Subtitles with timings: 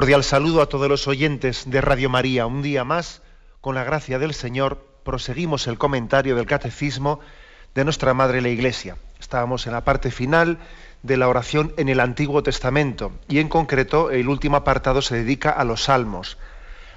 [0.00, 2.46] Cordial saludo a todos los oyentes de Radio María.
[2.46, 3.20] Un día más,
[3.60, 7.20] con la gracia del Señor, proseguimos el comentario del Catecismo
[7.74, 8.96] de nuestra Madre la Iglesia.
[9.20, 10.56] Estábamos en la parte final
[11.02, 15.50] de la oración en el Antiguo Testamento y en concreto el último apartado se dedica
[15.50, 16.38] a los salmos.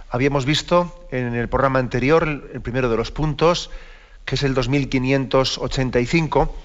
[0.10, 3.70] Habíamos visto en el programa anterior, el primero de los puntos,
[4.24, 6.56] que es el 2585.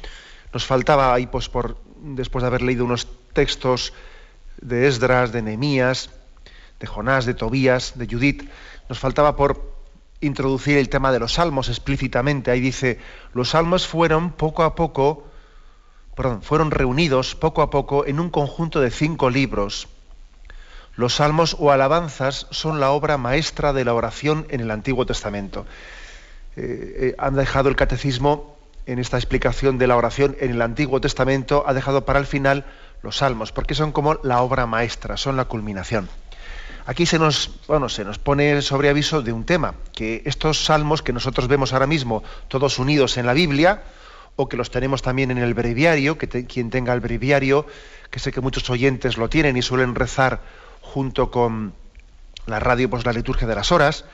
[0.52, 3.92] Nos faltaba ahí, pues, por, después de haber leído unos textos
[4.60, 6.10] de Esdras, de Nehemías,
[6.80, 8.48] de Jonás, de Tobías, de Judith,
[8.88, 9.78] nos faltaba por
[10.20, 12.50] introducir el tema de los salmos explícitamente.
[12.50, 12.98] Ahí dice,
[13.34, 15.26] los salmos fueron poco a poco,
[16.16, 19.88] perdón, fueron reunidos poco a poco en un conjunto de cinco libros.
[20.96, 25.64] Los salmos o alabanzas son la obra maestra de la oración en el Antiguo Testamento.
[26.56, 28.56] Eh, eh, han dejado el catecismo
[28.86, 32.64] en esta explicación de la oración en el Antiguo Testamento, ha dejado para el final
[33.02, 36.08] los salmos, porque son como la obra maestra, son la culminación.
[36.88, 37.50] Aquí se nos,
[38.24, 42.78] pone sobre aviso de un tema, que estos salmos que nosotros vemos ahora mismo todos
[42.78, 43.82] unidos en la Biblia,
[44.36, 47.66] o que los tenemos también en el breviario, que quien tenga el breviario,
[48.10, 50.40] que sé que muchos oyentes lo tienen y suelen rezar
[50.80, 51.74] junto con
[52.46, 54.06] la radio, pues la liturgia de las horas,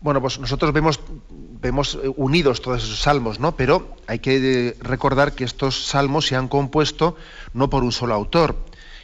[0.00, 3.56] bueno, pues nosotros vemos, vemos eh, unidos todos esos salmos, ¿no?
[3.56, 7.16] Pero hay que eh, recordar que estos salmos se han compuesto
[7.54, 8.54] no por un solo autor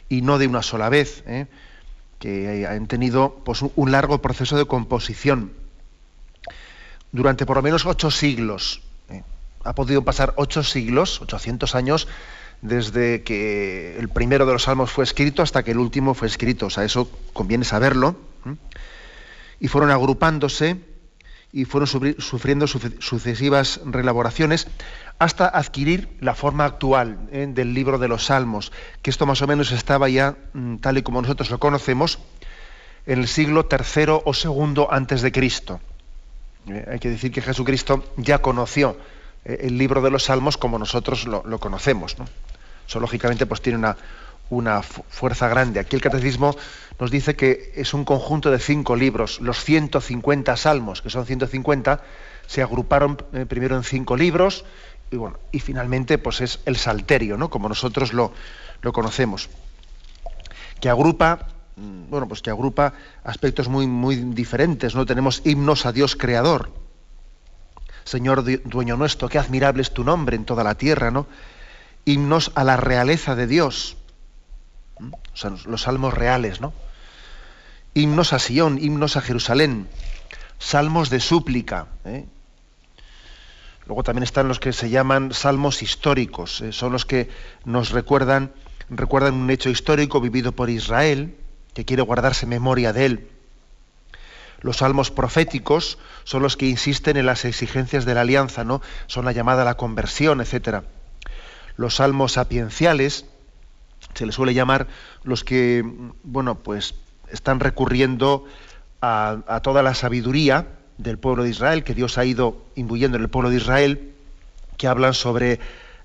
[0.07, 1.47] y no de una sola vez, ¿eh?
[2.19, 5.51] Que han tenido pues, un largo proceso de composición
[7.11, 8.81] durante por lo menos ocho siglos.
[9.63, 12.07] Ha podido pasar ocho siglos, 800 años,
[12.61, 16.67] desde que el primero de los salmos fue escrito hasta que el último fue escrito.
[16.67, 18.15] O sea, eso conviene saberlo.
[19.59, 20.77] Y fueron agrupándose
[21.51, 21.87] y fueron
[22.19, 24.67] sufriendo sucesivas relaboraciones
[25.19, 27.45] hasta adquirir la forma actual ¿eh?
[27.49, 28.71] del libro de los Salmos,
[29.01, 32.19] que esto más o menos estaba ya, mm, tal y como nosotros lo conocemos,
[33.05, 35.81] en el siglo III o II antes de Cristo.
[36.67, 38.97] Eh, hay que decir que Jesucristo ya conoció
[39.43, 42.15] eh, el libro de los Salmos como nosotros lo, conocemos.
[42.87, 43.97] Eso lógicamente pues tiene una,
[44.49, 45.81] una fuerza grande.
[45.81, 46.55] Aquí el catecismo
[46.97, 49.41] nos dice que es un conjunto de cinco libros.
[49.41, 52.01] Los 150 salmos, que son 150,
[52.47, 54.65] se agruparon primero en cinco libros
[55.11, 57.49] y, bueno, y finalmente pues es el salterio, ¿no?
[57.49, 58.31] como nosotros lo,
[58.81, 59.49] lo conocemos,
[60.79, 62.93] que agrupa mm, bueno, pues que agrupa
[63.23, 64.95] aspectos muy, muy diferentes.
[64.95, 65.05] ¿no?
[65.05, 66.71] Tenemos himnos a Dios creador.
[68.03, 71.27] Señor dueño nuestro, qué admirable es tu nombre en toda la tierra, ¿no?
[72.05, 73.97] Himnos a la realeza de Dios
[75.65, 76.73] los salmos reales, ¿no?
[77.93, 79.87] Himnos a Sion, himnos a Jerusalén,
[80.57, 81.87] salmos de súplica.
[82.05, 82.25] ¿eh?
[83.89, 86.73] Luego también están los que se llaman salmos históricos, ¿eh?
[86.73, 87.27] son los que
[87.65, 88.53] nos recuerdan,
[88.87, 91.35] recuerdan un hecho histórico vivido por Israel,
[91.73, 93.29] que quiere guardarse memoria de él.
[94.61, 98.83] Los salmos proféticos son los que insisten en las exigencias de la alianza, ¿no?
[99.07, 100.83] Son la llamada a la conversión, etc.
[101.75, 103.25] Los salmos sapienciales,
[104.13, 104.85] se les suele llamar
[105.23, 105.83] los que,
[106.21, 106.93] bueno, pues
[107.31, 108.45] están recurriendo
[109.01, 110.67] a, toda la sabiduría
[110.99, 114.11] del pueblo de Israel, que Dios ha ido imbuyendo en el pueblo de Israel,
[114.77, 115.59] que hablan sobre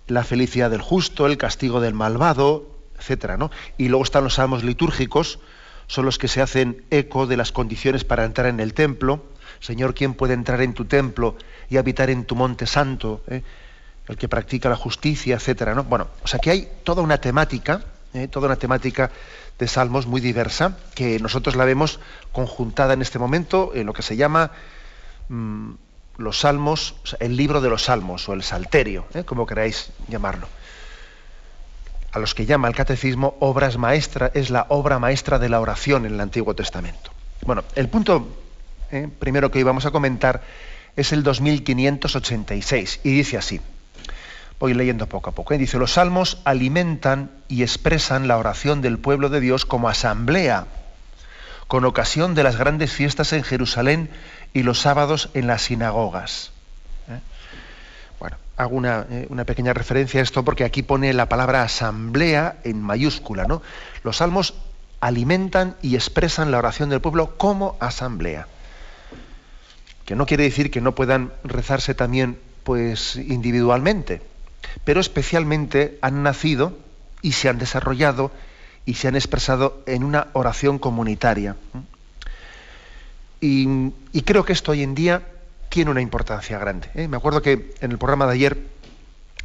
[0.06, 3.50] la felicidad del justo, el castigo del malvado, etcétera, ¿no?
[3.76, 5.40] Y luego están los salmos litúrgicos,
[5.88, 9.24] son los que se hacen eco de las condiciones para entrar en el templo.
[9.60, 11.36] Señor, ¿quién puede entrar en tu templo
[11.68, 13.22] y habitar en tu monte santo?
[13.28, 13.42] Eh?
[14.06, 15.84] El que practica la justicia, etcétera, ¿no?
[15.84, 18.28] Bueno, o sea que hay toda una temática ¿eh?
[18.28, 19.10] toda una temática
[19.58, 22.00] de salmos muy diversa, que nosotros la vemos
[22.32, 24.52] conjuntada en este momento en lo que se llama
[25.28, 29.24] los salmos, el libro de los salmos o el salterio, ¿eh?
[29.24, 30.48] como queráis llamarlo.
[32.12, 36.06] A los que llama el catecismo obras maestras, es la obra maestra de la oración
[36.06, 37.10] en el Antiguo Testamento.
[37.44, 38.28] Bueno, el punto
[38.92, 39.08] ¿eh?
[39.18, 40.42] primero que íbamos a comentar
[40.96, 43.60] es el 2586 y dice así
[44.64, 45.52] voy leyendo poco a poco.
[45.54, 45.58] ¿eh?
[45.58, 50.66] Dice, los salmos alimentan y expresan la oración del pueblo de Dios como asamblea,
[51.66, 54.08] con ocasión de las grandes fiestas en Jerusalén
[54.54, 56.52] y los sábados en las sinagogas.
[57.08, 57.18] ¿eh?
[58.18, 62.80] Bueno, hago eh, una, pequeña referencia a esto porque aquí pone la palabra asamblea en
[62.80, 63.44] mayúscula.
[63.44, 63.60] ¿no?
[64.04, 64.54] Los salmos
[65.00, 68.46] alimentan y expresan la oración del pueblo como asamblea.
[70.06, 74.22] Que no quiere decir que no puedan rezarse también pues individualmente,
[74.84, 76.78] pero especialmente han nacido
[77.22, 78.30] y se han desarrollado
[78.86, 81.56] y se han expresado en una oración comunitaria.
[83.46, 85.20] Y, creo que esto hoy en día
[85.68, 86.88] tiene una importancia grande.
[86.94, 87.08] ¿eh?
[87.08, 88.58] Me acuerdo que en el programa de ayer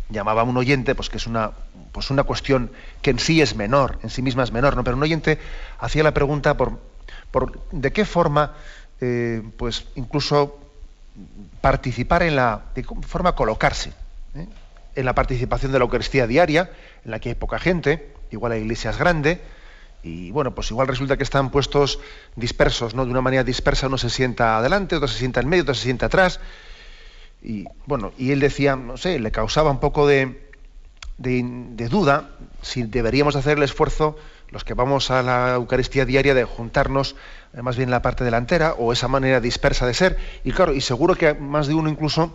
[0.09, 1.51] llamaba a un oyente, pues que es una,
[1.91, 4.85] pues una cuestión que en sí es menor, en sí misma es menor, ¿no?
[4.85, 5.37] Pero un oyente
[5.79, 6.79] hacía la pregunta por,
[7.29, 8.53] por de qué forma,
[9.01, 10.57] eh, pues incluso
[11.59, 13.89] participar en la, de forma colocarse
[14.33, 14.47] ¿eh?
[14.95, 16.71] en la participación de la Eucaristía diaria,
[17.03, 19.41] en la que hay poca gente, igual la iglesia es grande,
[20.03, 21.99] y bueno, pues igual resulta que están puestos
[22.35, 23.05] dispersos, ¿no?
[23.05, 25.83] De una manera dispersa uno se sienta adelante, otro se sienta en medio, otro se
[25.83, 26.39] sienta atrás,
[27.41, 30.49] y bueno, y él decía, no sé, le causaba un poco de,
[31.17, 32.31] de, duda
[32.61, 34.17] si deberíamos hacer el esfuerzo,
[34.49, 37.15] los que vamos a la Eucaristía diaria, de juntarnos
[37.53, 40.17] eh, más bien en la parte delantera, o esa manera dispersa de ser.
[40.43, 42.33] Y claro, y seguro que más de uno incluso,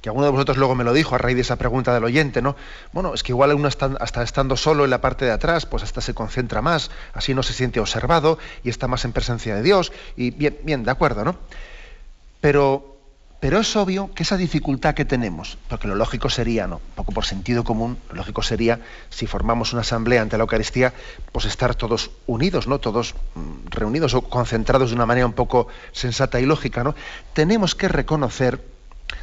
[0.00, 2.42] que alguno de vosotros luego me lo dijo a raíz de esa pregunta del oyente,
[2.42, 2.56] ¿no?
[2.92, 5.82] Bueno, es que igual uno está, hasta estando solo en la parte de atrás, pues
[5.82, 9.62] hasta se concentra más, así no se siente observado y está más en presencia de
[9.62, 9.92] Dios.
[10.16, 11.36] Y bien, bien, de acuerdo, ¿no?
[12.40, 12.90] Pero
[13.40, 17.12] pero es obvio que esa dificultad que tenemos, porque lo lógico sería, no, un poco
[17.12, 20.92] por sentido común, lo lógico sería, si formamos una asamblea ante la Eucaristía,
[21.32, 22.80] pues estar todos unidos, ¿no?
[22.80, 26.94] Todos mm, reunidos o concentrados de una manera un poco sensata y lógica, ¿no?
[27.32, 28.62] Tenemos que reconocer,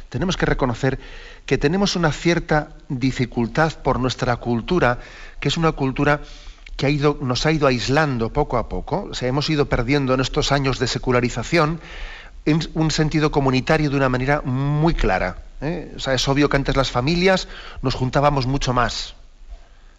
[0.08, 0.98] tenemos que reconocer
[1.46, 4.98] que tenemos una cierta dificultad por nuestra cultura,
[5.40, 6.20] que es una cultura
[6.76, 10.52] que nos ha ido aislando poco a poco, o sea, hemos ido perdiendo en estos
[10.52, 11.80] años de secularización,
[12.74, 15.36] un sentido comunitario de una manera muy clara.
[15.60, 15.92] ¿eh?
[15.96, 17.48] O sea, es obvio que antes las familias
[17.82, 19.14] nos juntábamos mucho más.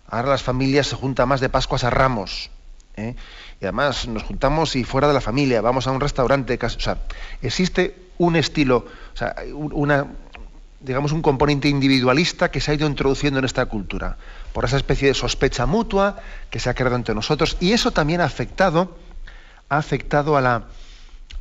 [0.08, 2.50] Ahora las familias se juntan más de Pascuas a Ramos.
[2.96, 3.16] ¿eh?
[3.62, 6.58] Y además nos juntamos y fuera de la familia, vamos a un restaurante.
[6.62, 6.98] O sea,
[7.42, 10.06] existe un estilo, o sea, una,
[10.80, 14.18] digamos, un componente individualista que se ha ido introduciendo en esta cultura,
[14.54, 16.20] por esa especie de sospecha mutua
[16.52, 17.58] que se ha creado entre nosotros.
[17.60, 18.96] Y eso también ha afectado,
[19.70, 20.66] ha afectado a la,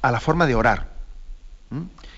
[0.01, 0.99] a la forma de orar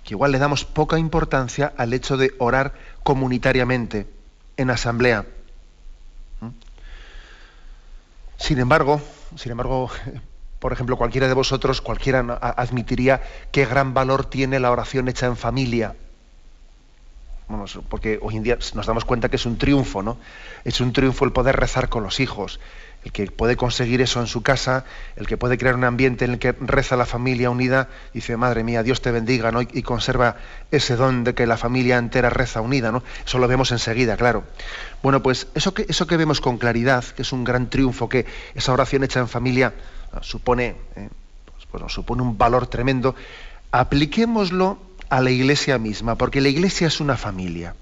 [0.04, 4.06] que igual le damos poca importancia al hecho de orar comunitariamente,
[4.56, 5.26] en asamblea.
[8.38, 9.00] Sin embargo,
[9.36, 9.90] sin embargo,
[10.60, 15.36] por ejemplo, cualquiera de vosotros, cualquiera admitiría qué gran valor tiene la oración hecha en
[15.36, 15.96] familia.
[17.88, 20.18] porque hoy en día nos damos cuenta que es un triunfo, ¿no?
[20.64, 22.60] Es un triunfo el poder rezar con los hijos,
[23.04, 24.84] el que puede conseguir eso en su casa,
[25.16, 28.62] el que puede crear un ambiente en el que reza la familia unida, dice, madre
[28.62, 29.62] mía, Dios te bendiga, ¿no?
[29.62, 30.36] y, conserva
[30.70, 33.02] ese don de que la familia entera reza unida, ¿no?
[33.24, 34.44] Eso lo vemos enseguida, claro.
[35.02, 38.26] Bueno, pues eso que, eso que vemos con claridad, que es un gran triunfo, que
[38.54, 39.72] esa oración hecha en familia
[40.22, 41.08] supone, eh,
[41.70, 43.14] pues, supone un valor tremendo,
[43.70, 47.74] apliquémoslo a la iglesia misma, porque la iglesia es una familia.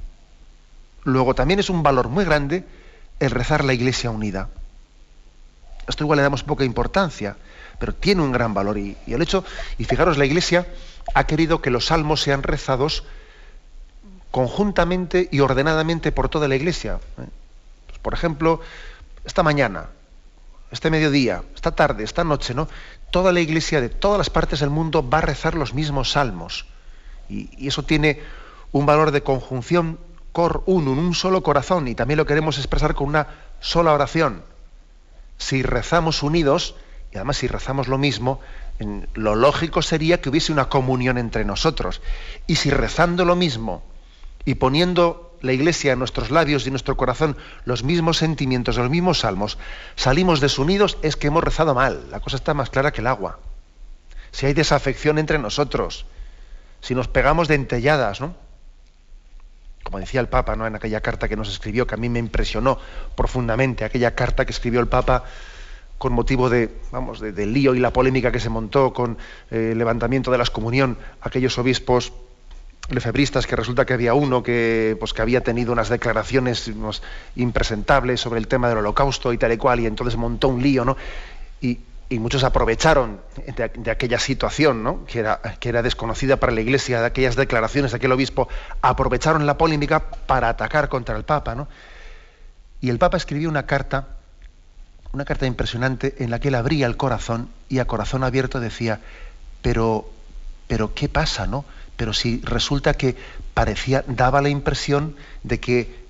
[1.04, 2.64] Luego también es un valor muy grande
[3.20, 4.48] el rezar la iglesia unida
[5.88, 7.36] esto igual le damos poca importancia,
[7.78, 8.76] pero tiene un gran valor.
[8.76, 9.44] Y, el hecho,
[9.78, 10.66] y fijaros, la Iglesia
[11.14, 13.04] ha querido que los salmos sean rezados
[14.30, 17.00] conjuntamente y ordenadamente por toda la Iglesia.
[17.18, 17.26] ¿eh?
[17.86, 18.60] Pues, por ejemplo,
[19.24, 19.86] esta mañana,
[20.70, 22.68] este mediodía, esta tarde, esta noche, ¿no?
[23.10, 26.66] Toda la Iglesia de todas las partes del mundo va a rezar los mismos salmos.
[27.28, 28.20] Y, eso tiene
[28.72, 29.98] un valor de conjunción
[30.32, 33.28] cor unum, un solo corazón, y también lo queremos expresar con una
[33.60, 34.42] sola oración
[35.38, 36.74] si rezamos unidos,
[37.12, 38.40] y además si rezamos lo mismo,
[39.14, 42.02] lo lógico sería que hubiese una comunión entre nosotros.
[42.46, 43.82] Y si rezando lo mismo
[44.44, 48.90] y poniendo la iglesia en nuestros labios y en nuestro corazón los mismos sentimientos, los
[48.90, 49.58] mismos salmos,
[49.96, 52.10] salimos desunidos, es que hemos rezado mal.
[52.10, 53.38] La cosa está más clara que el agua.
[54.30, 56.06] Si hay desafección entre nosotros,
[56.80, 57.58] si nos pegamos de
[58.20, 58.34] ¿no?
[59.82, 60.66] como decía el Papa ¿no?
[60.66, 62.78] en aquella carta que nos escribió, que a mí me impresionó
[63.16, 65.24] profundamente, aquella carta que escribió el Papa
[65.96, 69.18] con motivo de, vamos, del lío y la polémica que se montó con
[69.50, 72.12] eh, el levantamiento de la excomunión, aquellos obispos
[72.88, 76.70] lefebristas que resulta que había uno que, pues, que había tenido unas declaraciones
[77.36, 80.84] impresentables sobre el tema del holocausto y tal y cual, y entonces montó un lío,
[80.84, 80.96] ¿no?
[81.60, 81.80] Y,
[82.10, 83.20] muchos aprovecharon
[83.54, 85.04] de, aquella situación, ¿no?
[85.04, 88.48] que, era, que era desconocida para la Iglesia, de aquellas declaraciones de aquel obispo,
[88.80, 91.54] aprovecharon la polémica para atacar contra el Papa.
[91.54, 91.68] ¿no?
[92.80, 94.08] Y el Papa escribió una carta,
[95.12, 99.00] una carta impresionante, en la que él abría el corazón y a corazón abierto decía,
[99.60, 100.08] pero,
[100.66, 101.46] pero ¿qué pasa?
[101.46, 101.66] no?
[101.98, 103.16] Pero si resulta que
[103.52, 106.08] parecía, daba la impresión de que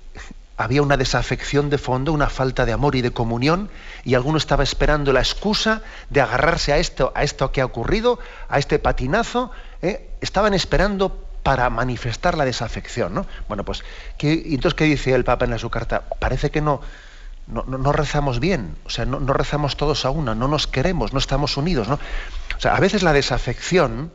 [0.55, 3.69] había una desafección de fondo, una falta de amor y de comunión,
[4.05, 8.19] y alguno estaba esperando la excusa de agarrarse a esto, a esto que ha ocurrido,
[8.49, 10.11] a este patinazo, ¿eh?
[10.21, 13.15] estaban esperando para manifestar la desafección.
[13.15, 13.25] ¿no?
[13.47, 13.83] Bueno, pues,
[14.17, 16.03] ¿qué, entonces, ¿qué dice el Papa en su carta?
[16.19, 16.81] Parece que no,
[17.47, 21.57] no, rezamos bien, o sea, no, rezamos todos a una, no nos queremos, no estamos
[21.57, 21.87] unidos.
[21.87, 21.95] ¿no?
[21.95, 24.11] O sea, a veces la desafección,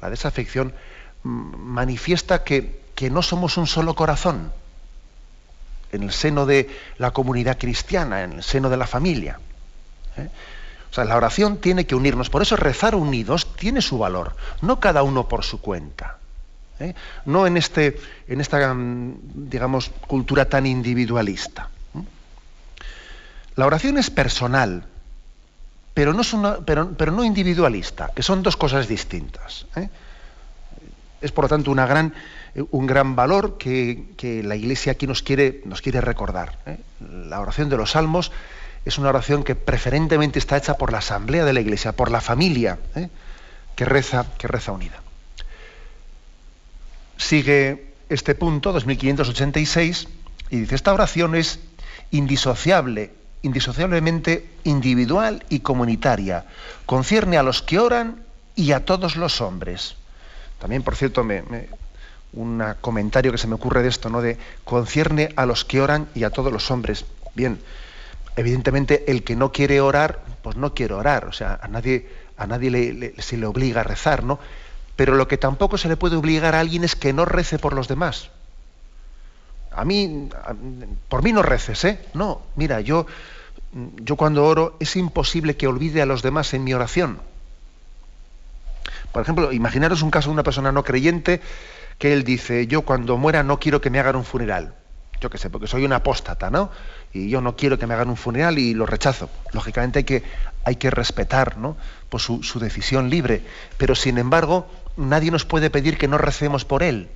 [0.00, 0.74] la desafección
[1.22, 4.52] manifiesta que, que no somos un solo corazón
[5.92, 9.38] en el seno de la comunidad cristiana, en el seno de la familia.
[10.16, 10.28] ¿eh?
[10.90, 12.28] O sea, la oración tiene que unirnos.
[12.28, 16.18] Por eso rezar unidos tiene su valor, no cada uno por su cuenta.
[16.80, 16.94] ¿eh?
[17.24, 17.98] No en, este,
[18.28, 21.68] en esta, digamos, cultura tan individualista.
[21.94, 22.02] ¿eh?
[23.56, 24.84] La oración es personal,
[25.94, 29.66] pero no, es una, pero, pero no individualista, que son dos cosas distintas.
[31.22, 32.12] Es, por lo tanto, gran
[32.70, 36.58] un gran valor que, la Iglesia aquí nos quiere, nos quiere recordar.
[36.66, 36.78] ¿eh?
[37.00, 38.30] La oración de los salmos
[38.84, 42.20] es una oración que preferentemente está hecha por la asamblea de la Iglesia, por la
[42.20, 43.08] familia, ¿eh?
[43.74, 45.02] que, reza, que reza unida.
[47.16, 50.08] Sigue este punto, 2586,
[50.50, 51.60] y dice, esta oración es
[52.10, 56.44] indisociable, indisociablemente individual y comunitaria.
[56.84, 58.24] Concierne a los que oran
[58.54, 59.96] y a todos los hombres.
[60.62, 61.42] También, por cierto, me,
[62.34, 64.22] un comentario que se me ocurre de esto, ¿no?
[64.22, 67.04] De concierne a los que oran y a todos los hombres.
[67.34, 67.58] Bien,
[68.36, 71.24] evidentemente el que no quiere orar, pues no quiere orar.
[71.24, 74.38] O sea, a nadie, a nadie se le obliga a rezar, ¿no?
[74.94, 77.72] Pero lo que tampoco se le puede obligar a alguien es que no rece por
[77.72, 78.30] los demás.
[79.72, 80.28] A mí,
[81.08, 81.98] por mí no reces, ¿eh?
[82.14, 83.06] No, mira, yo,
[83.96, 87.18] yo cuando oro es imposible que olvide a los demás en mi oración.
[89.12, 91.40] Por ejemplo, imaginaros un caso de una persona no creyente
[91.98, 94.74] que él dice, yo cuando muera no quiero que me hagan un funeral.
[95.20, 96.70] Yo qué sé, porque soy un apóstata, ¿no?
[97.12, 99.30] Y yo no quiero que me hagan un funeral y lo rechazo.
[99.52, 100.24] Lógicamente hay que,
[100.64, 101.76] hay que respetar ¿no?
[102.08, 103.42] pues su, decisión libre.
[103.76, 104.66] Pero sin embargo,
[104.96, 107.08] nadie nos puede pedir que no recemos por él.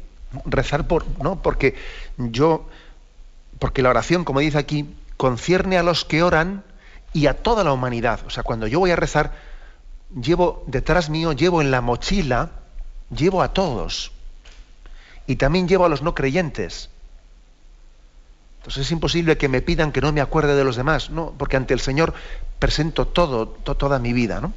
[0.44, 1.42] Rezar por, ¿no?
[1.42, 1.74] Porque
[2.16, 2.68] yo,
[3.58, 6.62] porque la oración, como dice aquí, concierne a los que oran
[7.12, 8.20] y a toda la humanidad.
[8.26, 9.32] O sea, cuando yo voy a rezar,
[10.14, 12.50] llevo detrás mío, llevo en la mochila,
[13.10, 14.12] llevo a todos
[15.26, 16.90] y también llevo a los no creyentes.
[18.58, 21.56] Entonces es imposible que me pidan que no me acuerde de los demás, no, porque
[21.56, 22.14] ante el Señor
[22.58, 24.52] presento todo, toda mi vida, ¿no?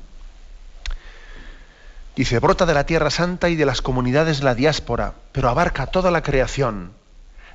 [2.16, 5.86] Dice, brota de la tierra santa y de las comunidades de la diáspora, pero abarca
[5.88, 6.92] toda la creación.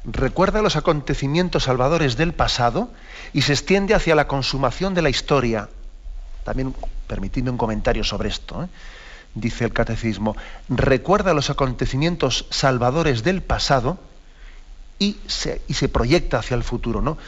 [0.04, 2.88] Recuerda los acontecimientos salvadores del pasado
[3.32, 5.68] y se extiende hacia la consumación de la historia.
[6.44, 6.74] También
[7.06, 8.62] permitidme un comentario sobre esto.
[8.64, 8.68] ¿eh?
[9.34, 10.36] dice el catecismo,
[10.68, 13.98] recuerda los acontecimientos salvadores del pasado
[14.98, 17.18] y se, y se proyecta hacia el futuro, ¿no?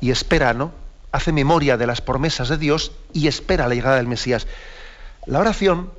[0.00, 0.72] Y espera, ¿no?
[1.12, 4.46] Hace memoria de las promesas de Dios y espera la llegada del Mesías.
[5.26, 5.90] La oración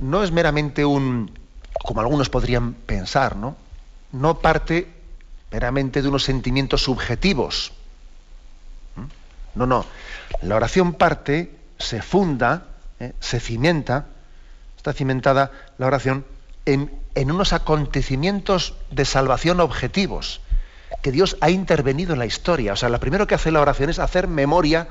[0.00, 1.36] no es meramente un,
[1.84, 3.56] como algunos podrían pensar, ¿no?
[4.12, 4.88] No parte
[5.50, 7.72] meramente de unos sentimientos subjetivos.
[9.54, 9.84] No, no.
[10.42, 12.64] La oración parte, se funda,
[13.00, 13.12] ¿eh?
[13.20, 14.06] se cimienta
[14.84, 16.26] está cimentada la oración
[16.66, 20.42] en, unos acontecimientos de salvación objetivos,
[21.00, 22.74] que Dios ha intervenido en la historia.
[22.74, 24.88] O sea, lo primero que hace la oración es hacer memoria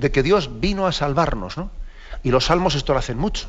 [0.00, 1.70] de que Dios vino a salvarnos, ¿no?
[2.24, 3.48] Y los salmos esto lo hacen mucho.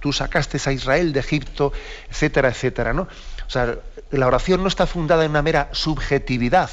[0.00, 1.72] Tú sacaste a Israel de Egipto,
[2.10, 3.02] etcétera, etcétera, ¿no?
[3.02, 3.76] O sea,
[4.10, 6.70] la oración no está fundada en una mera subjetividad,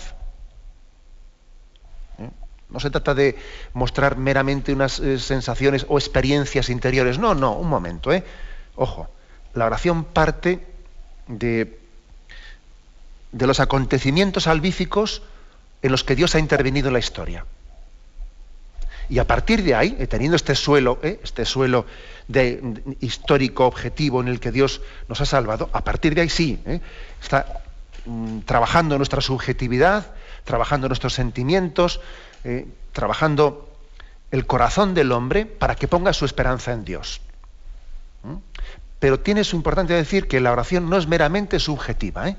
[2.69, 3.37] no se trata de
[3.73, 7.17] mostrar meramente unas eh, sensaciones o experiencias interiores.
[7.17, 8.23] No, no, un momento, ¿eh?
[8.75, 9.09] Ojo,
[9.53, 10.59] la oración parte
[11.27, 11.79] de,
[13.31, 15.21] de los acontecimientos salvíficos
[15.81, 17.45] en los que Dios ha intervenido en la historia.
[19.09, 21.21] Y a partir de ahí, eh, teniendo este suelo, ¿eh?
[21.23, 21.85] este suelo
[22.27, 22.61] de,
[22.99, 26.59] histórico objetivo en el que Dios nos ha salvado, a partir de ahí sí,
[27.21, 27.61] está
[28.05, 30.07] mm, trabajando nuestra subjetividad,
[30.43, 32.01] trabajando nuestros sentimientos,
[32.47, 33.67] eh, trabajando
[34.31, 37.19] el corazón del hombre para que ponga su esperanza en Dios.
[38.23, 38.35] ¿Mm?
[38.99, 42.29] Pero tiene su importante decir que la oración no es meramente subjetiva.
[42.29, 42.37] ¿eh?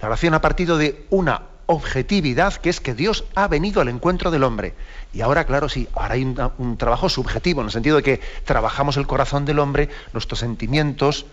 [0.00, 4.32] La oración ha partido de una objetividad que es que Dios ha venido al encuentro
[4.32, 4.74] del hombre.
[5.12, 8.96] Y ahora, claro, sí, ahora hay un, trabajo subjetivo, en el sentido de que trabajamos
[8.96, 11.24] el corazón del hombre, nuestros sentimientos,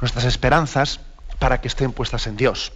[0.00, 1.00] nuestras esperanzas,
[1.38, 2.72] para que estén puestas en Dios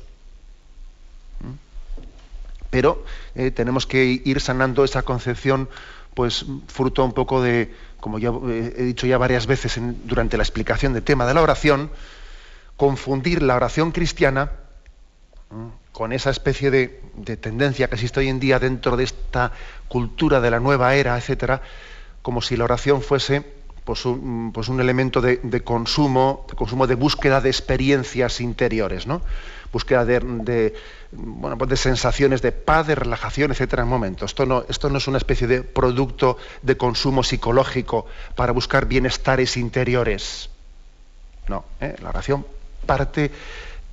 [2.70, 5.68] pero eh, tenemos que ir sanando esa concepción,
[6.14, 10.42] pues fruto un poco de, como ya eh, he dicho ya varias veces durante la
[10.42, 11.90] explicación del tema de la oración,
[12.76, 14.52] confundir la oración cristiana
[15.92, 16.88] con esa especie de,
[17.36, 19.52] tendencia que existe hoy en día dentro de esta
[19.88, 21.60] cultura de la nueva era, etcétera,
[22.22, 23.44] como si la oración fuese
[23.84, 29.22] pues un, pues elemento de, consumo, de consumo de búsqueda de experiencias interiores, ¿no?
[29.72, 34.24] Búsqueda pues de sensaciones de paz, de relajación, etcétera, en momento.
[34.24, 39.56] Esto no, esto no es una especie de producto de consumo psicológico para buscar bienestares
[39.56, 40.50] interiores.
[41.48, 41.96] No, ¿eh?
[42.02, 42.44] la oración
[42.86, 43.30] parte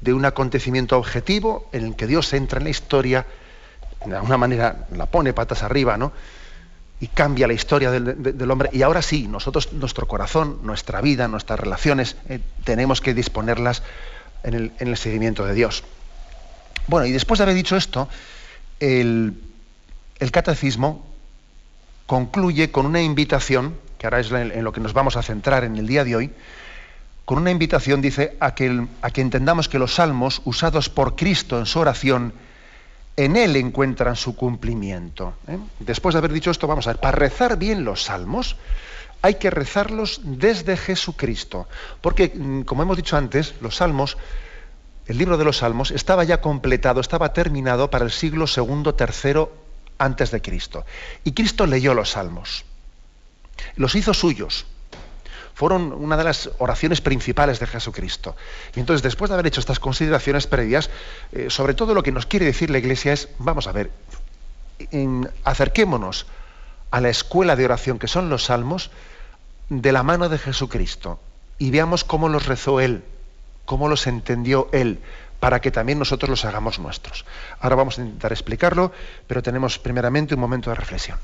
[0.01, 3.25] de un acontecimiento objetivo en el que Dios entra en la historia,
[4.05, 6.11] de alguna manera la pone patas arriba, ¿no?
[6.99, 8.69] Y cambia la historia del, hombre.
[8.73, 13.83] Y ahora sí, nosotros, nuestro corazón, nuestra vida, nuestras relaciones, eh, tenemos que disponerlas
[14.47, 15.83] en el, seguimiento de Dios.
[16.87, 18.07] Bueno, y después de haber dicho esto,
[18.79, 19.35] el,
[20.31, 21.05] catecismo
[22.05, 25.75] concluye con una invitación, que ahora es en lo que nos vamos a centrar en
[25.75, 26.31] el día de hoy,
[27.25, 31.59] con una invitación, dice, a que, a que entendamos que los salmos usados por Cristo
[31.59, 32.33] en su oración,
[33.17, 35.33] en Él encuentran su cumplimiento.
[35.47, 35.57] ¿eh?
[35.79, 38.55] Después de haber dicho esto, vamos a ver, para rezar bien los salmos,
[39.27, 41.67] hay que rezarlos desde Jesucristo.
[42.01, 44.17] Porque, mm, como hemos dicho antes, los salmos,
[45.05, 49.53] el libro de los salmos, estaba ya completado, estaba terminado para el siglo segundo, tercero
[49.97, 50.85] antes de Cristo.
[51.23, 52.65] Y Cristo leyó los salmos,
[53.75, 54.65] los hizo suyos
[55.53, 58.35] fueron una de las oraciones principales de Jesucristo.
[58.75, 60.91] Y entonces, después de haber hecho estas consideraciones previas,
[61.31, 63.89] eh, sobre todo lo que nos quiere decir la Iglesia es, vamos a ver,
[65.43, 66.27] acerquémonos
[66.91, 68.91] a la escuela de oración que son los salmos
[69.69, 71.19] de la mano de Jesucristo
[71.57, 73.03] y veamos cómo los rezó Él,
[73.65, 74.99] cómo los entendió Él,
[75.39, 77.25] para que también nosotros los hagamos nuestros.
[77.59, 78.91] Ahora vamos a intentar explicarlo,
[79.27, 81.19] pero tenemos primeramente un momento de reflexión.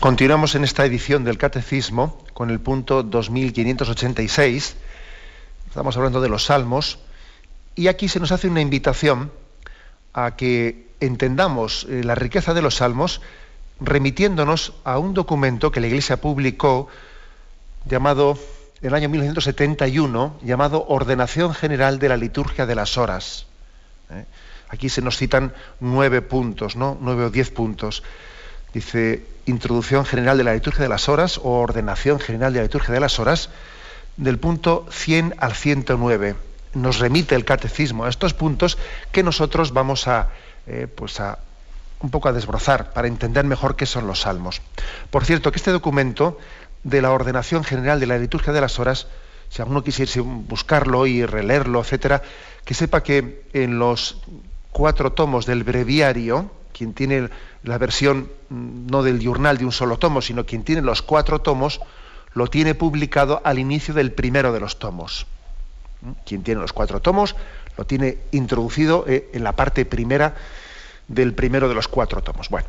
[0.00, 4.76] Continuamos en esta edición del Catecismo con el punto 2586.
[5.66, 7.00] Estamos hablando de los salmos
[7.74, 9.32] y aquí se nos hace una invitación
[10.12, 13.20] a que entendamos eh, la riqueza de los salmos
[13.80, 16.86] remitiéndonos a un documento que la Iglesia publicó
[17.84, 18.38] llamado
[18.80, 23.46] en el año 1971 llamado Ordenación General de la Liturgia de las Horas.
[24.10, 24.26] ¿eh?
[24.68, 26.96] Aquí se nos citan nueve puntos, ¿no?
[27.00, 28.04] Nueve o diez puntos.
[28.72, 32.92] Dice, Introducción General de la Liturgia de las Horas o Ordenación General de la Liturgia
[32.92, 33.50] de las Horas,
[34.16, 36.36] del punto 100 al 109.
[36.74, 38.76] Nos remite el catecismo a estos puntos
[39.10, 40.28] que nosotros vamos a,
[40.66, 41.38] eh, pues a
[42.00, 44.60] un poco a desbrozar para entender mejor qué son los salmos.
[45.10, 46.38] Por cierto, que este documento
[46.84, 49.06] de la Ordenación General de la Liturgia de las Horas,
[49.48, 52.22] si alguno quisiese buscarlo y releerlo, etcétera,
[52.64, 54.20] que sepa que en los
[54.72, 57.28] cuatro tomos del breviario, quien tiene
[57.62, 61.40] la versión mm, no del journal de un solo tomo, sino quien tiene los cuatro
[61.40, 61.80] tomos,
[62.34, 65.26] lo tiene publicado al inicio del primero de los tomos.
[66.02, 66.10] ¿Mm?
[66.24, 67.36] Quien tiene los cuatro tomos
[67.76, 70.34] lo tiene introducido eh, en la parte primera
[71.06, 72.48] del primero de los cuatro tomos.
[72.48, 72.66] Bueno,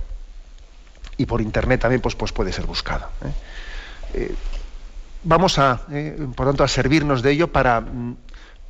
[1.18, 3.08] y por internet también pues, pues puede ser buscado.
[3.24, 3.32] ¿eh?
[4.14, 4.36] Eh,
[5.24, 5.82] vamos a,
[6.36, 8.18] por tanto, a servirnos de ello para, mm,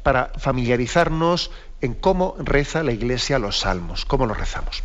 [0.04, 4.84] para familiarizarnos en cómo reza la Iglesia los salmos, cómo los rezamos.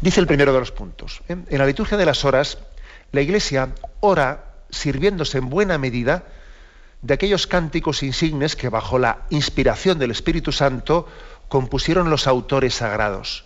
[0.00, 1.22] Dice el primero de los puntos.
[1.28, 1.36] ¿eh?
[1.48, 2.58] En la liturgia de las horas,
[3.12, 6.24] la Iglesia ora sirviéndose en buena medida
[7.02, 11.06] de aquellos cánticos insignes que bajo la inspiración del Espíritu Santo
[11.48, 13.44] compusieron los autores sagrados.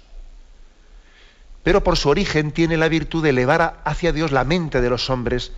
[1.64, 5.10] Pero por su origen tiene la virtud de elevar hacia Dios la mente de los
[5.10, 5.52] hombres,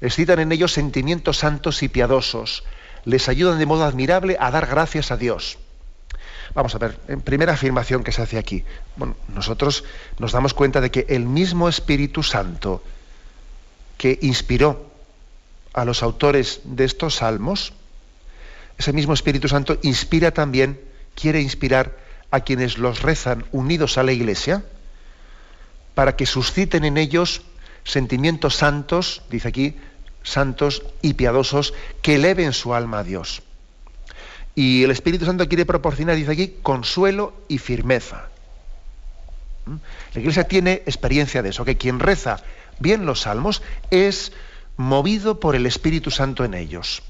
[0.00, 2.64] excitan en ellos sentimientos santos y piadosos,
[3.04, 5.58] les ayudan de modo admirable a dar gracias a Dios.
[6.54, 8.64] Vamos a ver, en primera afirmación que se hace aquí.
[8.96, 9.84] Bueno, nosotros
[10.18, 12.82] nos damos cuenta de que el mismo Espíritu Santo
[13.98, 14.90] que inspiró
[15.72, 17.72] a los autores de estos salmos,
[18.78, 20.80] ese mismo Espíritu Santo inspira también,
[21.14, 21.98] quiere inspirar
[22.30, 24.64] a quienes los rezan unidos a la Iglesia,
[25.94, 27.42] para que susciten en ellos
[27.84, 29.76] sentimientos santos, dice aquí,
[30.22, 33.42] santos y piadosos que eleven su alma a Dios.
[34.54, 38.28] Y el Espíritu Santo quiere proporcionar, dice aquí, consuelo y firmeza.
[39.66, 39.76] ¿Mm?
[40.14, 42.40] La Iglesia tiene experiencia de eso, que quien reza
[42.78, 44.32] bien los salmos es
[44.76, 47.02] movido por el Espíritu Santo en ellos.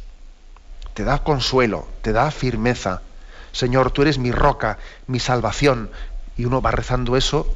[0.94, 3.02] Te da consuelo, te da firmeza.
[3.52, 5.90] Señor, tú eres mi roca, mi salvación.
[6.36, 7.54] Y uno va rezando eso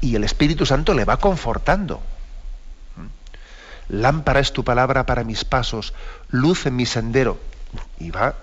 [0.00, 2.00] y el Espíritu Santo le va confortando.
[2.96, 3.96] ¿Mm?
[4.00, 5.94] Lámpara es tu palabra para mis pasos,
[6.30, 7.38] luz en mi sendero.
[7.98, 8.34] Y va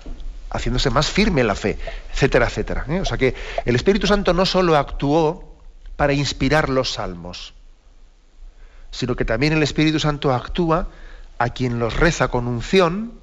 [0.50, 1.78] haciéndose más firme la fe,
[2.12, 2.86] etcétera, etcétera.
[2.90, 3.02] ¿eh?
[3.02, 3.36] O sea que
[3.66, 5.56] el Espíritu Santo no solo actuó
[5.96, 7.54] para inspirar los salmos,
[8.92, 10.88] sino que también el Espíritu Santo actúa
[11.38, 13.14] a quien los reza con unción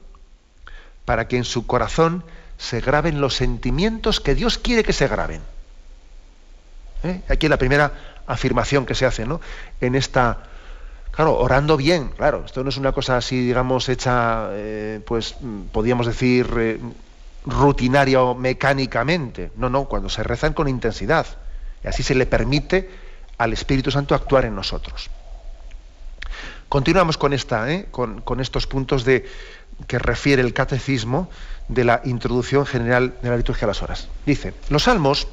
[1.04, 2.24] para que en su corazón
[2.58, 5.40] se graben los sentimientos que Dios quiere que se graben.
[7.02, 7.20] ¿Eh?
[7.28, 7.92] Aquí la primera
[8.26, 9.40] afirmación que se hace, ¿no?
[9.80, 10.44] En esta,
[11.12, 15.36] claro, orando bien, claro, esto no es una cosa así, digamos, hecha, eh, pues,
[15.72, 16.80] podríamos decir,
[17.46, 19.52] rutinaria o mecánicamente.
[19.56, 21.26] No, no, cuando se rezan con intensidad.
[21.82, 22.90] Y así se le permite
[23.38, 25.10] al Espíritu Santo actuar en nosotros.
[26.68, 27.86] Continuamos con, esta, ¿eh?
[27.90, 29.28] con, estos puntos de,
[29.86, 31.30] que refiere el catecismo
[31.68, 34.08] de la introducción general de la liturgia de las horas.
[34.26, 35.28] Dice, los salmos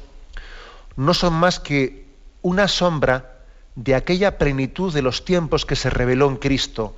[0.96, 2.06] no son más que
[2.42, 3.32] una sombra
[3.74, 6.94] de aquella plenitud de los tiempos que se reveló en Cristo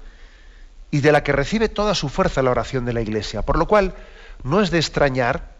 [0.90, 3.42] y de la que recibe toda su fuerza la oración de la Iglesia.
[3.42, 3.94] Por lo cual,
[4.46, 5.56] no es de extrañar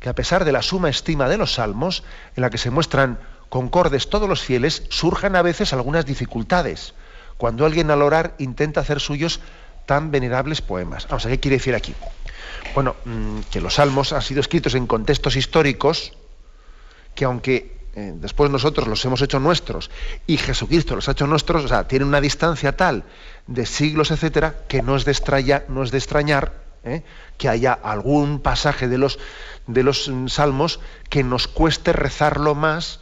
[0.00, 2.04] que a pesar de la suma estima de los salmos,
[2.36, 6.94] en la que se muestran concordes todos los fieles, surjan a veces algunas dificultades,
[7.36, 9.40] cuando alguien al orar intenta hacer suyos
[9.86, 11.08] tan venerables poemas.
[11.08, 11.94] Vamos a ¿qué quiere decir aquí?
[12.74, 16.12] Bueno, mm, que los salmos han sido escritos en contextos históricos
[17.14, 19.90] que aunque eh, después nosotros los hemos hecho nuestros
[20.26, 23.02] y Jesucristo los ha hecho nuestros, o sea, tienen una distancia tal
[23.48, 27.02] de siglos, etcétera, que no es de, no es de extrañar ¿eh?
[27.36, 29.18] que haya algún pasaje de los,
[29.66, 33.00] de los salmos que nos cueste rezarlo más,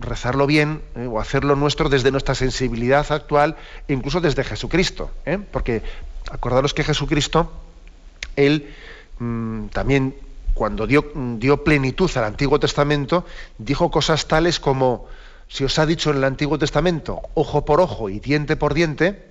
[0.00, 1.06] rezarlo bien ¿eh?
[1.06, 3.56] o hacerlo nuestro desde nuestra sensibilidad actual,
[3.88, 5.10] incluso desde Jesucristo.
[5.26, 5.38] ¿eh?
[5.38, 5.82] Porque
[6.30, 7.52] acordaros que Jesucristo,
[8.36, 8.72] él
[9.18, 10.14] mm, también
[10.54, 13.24] cuando dio, dio plenitud al Antiguo Testamento,
[13.58, 15.06] dijo cosas tales como,
[15.46, 19.24] si os ha dicho en el Antiguo Testamento, ojo por ojo y diente por diente,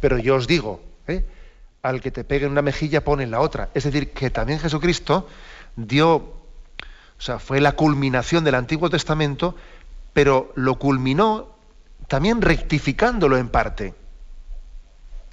[0.00, 1.24] pero yo os digo, ¿eh?
[1.82, 3.70] Al que te pegue en una mejilla pone en la otra.
[3.74, 5.28] Es decir, que también Jesucristo
[5.74, 9.56] dio, o sea, fue la culminación del Antiguo Testamento,
[10.12, 11.56] pero lo culminó
[12.06, 13.94] también rectificándolo en parte.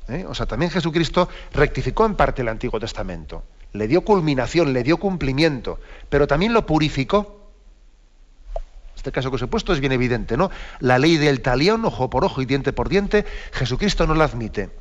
[0.08, 0.26] ¿Eh?
[0.28, 3.44] O sea, también Jesucristo rectificó en parte el Antiguo Testamento.
[3.74, 7.52] Le dio culminación, le dio cumplimiento, pero también lo purificó.
[8.96, 10.50] Este caso que os he puesto es bien evidente, ¿no?
[10.80, 14.72] La ley del talión, ojo por ojo y diente por diente, Jesucristo no la admite.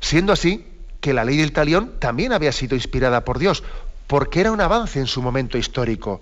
[0.00, 0.69] Siendo así
[1.00, 3.62] que la ley del talión también había sido inspirada por Dios,
[4.06, 6.20] porque era un avance en su momento histórico.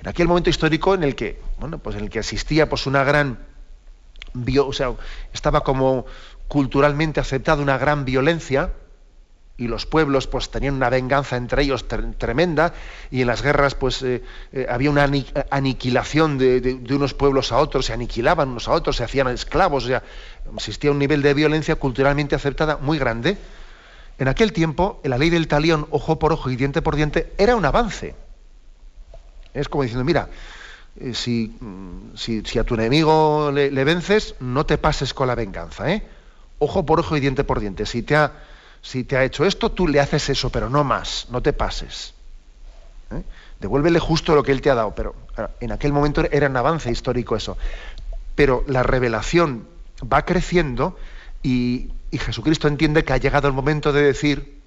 [0.00, 3.04] En aquel momento histórico en el que, bueno, pues en el que existía pues una
[3.04, 3.38] gran
[4.60, 4.92] o sea,
[5.32, 6.06] estaba como
[6.48, 8.72] culturalmente aceptada una gran violencia,
[9.58, 12.72] y los pueblos pues tenían una venganza entre ellos tremenda
[13.10, 15.10] y en las guerras pues eh, eh, había una
[15.50, 19.88] aniquilación de, unos pueblos a otros, se aniquilaban unos a otros, se hacían esclavos, o
[19.88, 20.04] sea,
[20.54, 23.36] existía un nivel de violencia culturalmente aceptada muy grande.
[24.18, 27.56] En aquel tiempo, la ley del talión, ojo por ojo y diente por diente, era
[27.56, 28.14] un avance.
[29.54, 30.28] Es como diciendo, mira,
[30.96, 35.34] eh, mm, si, si, a tu enemigo le, le, vences, no te pases con la
[35.34, 36.02] venganza, ¿eh?
[36.58, 37.86] Ojo por ojo y diente por diente.
[37.86, 38.32] Si te ha
[38.82, 42.14] si te ha hecho esto, tú le haces eso, pero no más, no te pases.
[43.10, 43.22] ¿Eh?
[43.60, 45.14] Devuélvele justo lo que él te ha dado, pero
[45.60, 47.56] en aquel momento era un avance histórico eso.
[48.34, 49.66] Pero la revelación
[50.00, 50.96] va creciendo
[51.42, 54.62] y, Jesucristo entiende que ha llegado el momento de decir,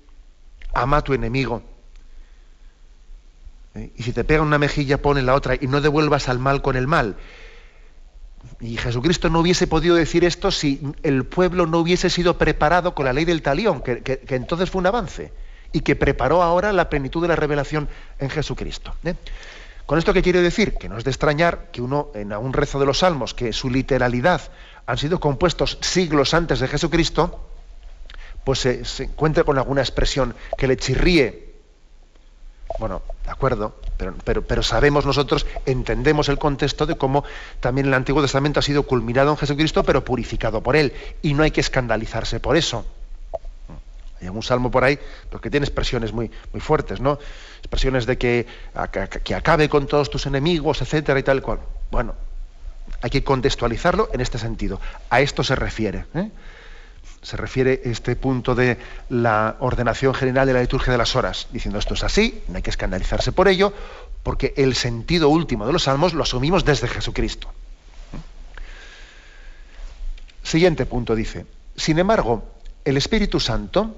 [0.74, 1.64] ama a tu enemigo.
[3.74, 3.92] ¿Eh?
[3.96, 6.76] Y si te pega una mejilla, pone la otra y no devuelvas al mal con
[6.76, 7.16] el mal.
[8.60, 13.06] Y Jesucristo no hubiese podido decir esto si el pueblo no hubiese sido preparado con
[13.06, 15.32] la ley del talión, que, entonces fue un avance,
[15.72, 17.88] y que preparó ahora la plenitud de la revelación
[18.20, 18.94] en Jesucristo.
[19.04, 19.16] ¿eh?
[19.86, 20.76] ¿Con esto qué quiero decir?
[20.76, 23.70] Que no es de extrañar que uno, en un rezo de los salmos, que su
[23.70, 24.42] literalidad
[24.92, 27.48] han sido compuestos siglos antes de Jesucristo,
[28.44, 31.52] pues se, se encuentre con alguna expresión que le chirríe
[32.80, 33.76] bueno, de acuerdo,
[34.24, 37.24] pero, pero, sabemos nosotros, entendemos el contexto de cómo
[37.60, 40.94] también el Antiguo Testamento ha sido culminado en Jesucristo, pero purificado por Él.
[41.22, 42.86] Y no hay que escandalizarse por eso.
[44.20, 44.98] Hay algún salmo por ahí
[45.30, 47.20] porque tiene expresiones muy, muy fuertes, ¿no?
[47.60, 48.48] Expresiones de que,
[49.24, 51.60] que acabe con todos tus enemigos, etcétera y tal cual.
[51.92, 52.16] Bueno,
[53.02, 54.80] hay que contextualizarlo en este sentido.
[55.10, 56.06] A esto se refiere.
[56.14, 56.30] ¿eh?
[57.22, 58.78] se refiere este punto de
[59.10, 62.64] la ordenación general de la liturgia de las horas, diciendo esto es así, no hay
[62.64, 63.74] que escandalizarse por ello,
[64.24, 67.52] porque el sentido último de los salmos lo asumimos desde Jesucristo.
[70.44, 72.44] Siguiente punto dice, sin embargo,
[72.86, 73.96] el Espíritu Santo,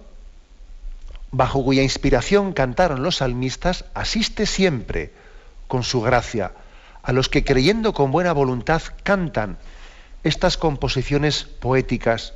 [1.32, 5.14] bajo cuya inspiración cantaron los salmistas, asiste siempre
[5.68, 6.52] con su gracia
[7.04, 9.58] a los que creyendo con buena voluntad cantan
[10.24, 12.34] estas composiciones poéticas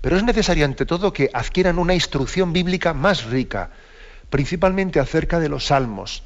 [0.00, 3.70] pero es necesario ante todo que adquieran una instrucción bíblica más rica,
[4.30, 6.22] principalmente acerca de los salmos,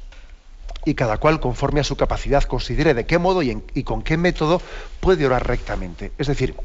[0.85, 4.61] y cada cual conforme a su capacidad considere de qué modo y, con qué método
[4.99, 6.11] puede orar rectamente.
[6.17, 6.55] Es decir,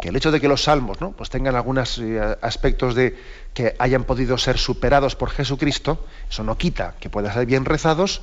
[0.00, 1.12] que el hecho de que los salmos ¿no?
[1.12, 3.16] pues tengan algunos eh, aspectos de
[3.54, 8.22] que hayan podido ser superados por Jesucristo, eso no quita que puedan ser bien rezados,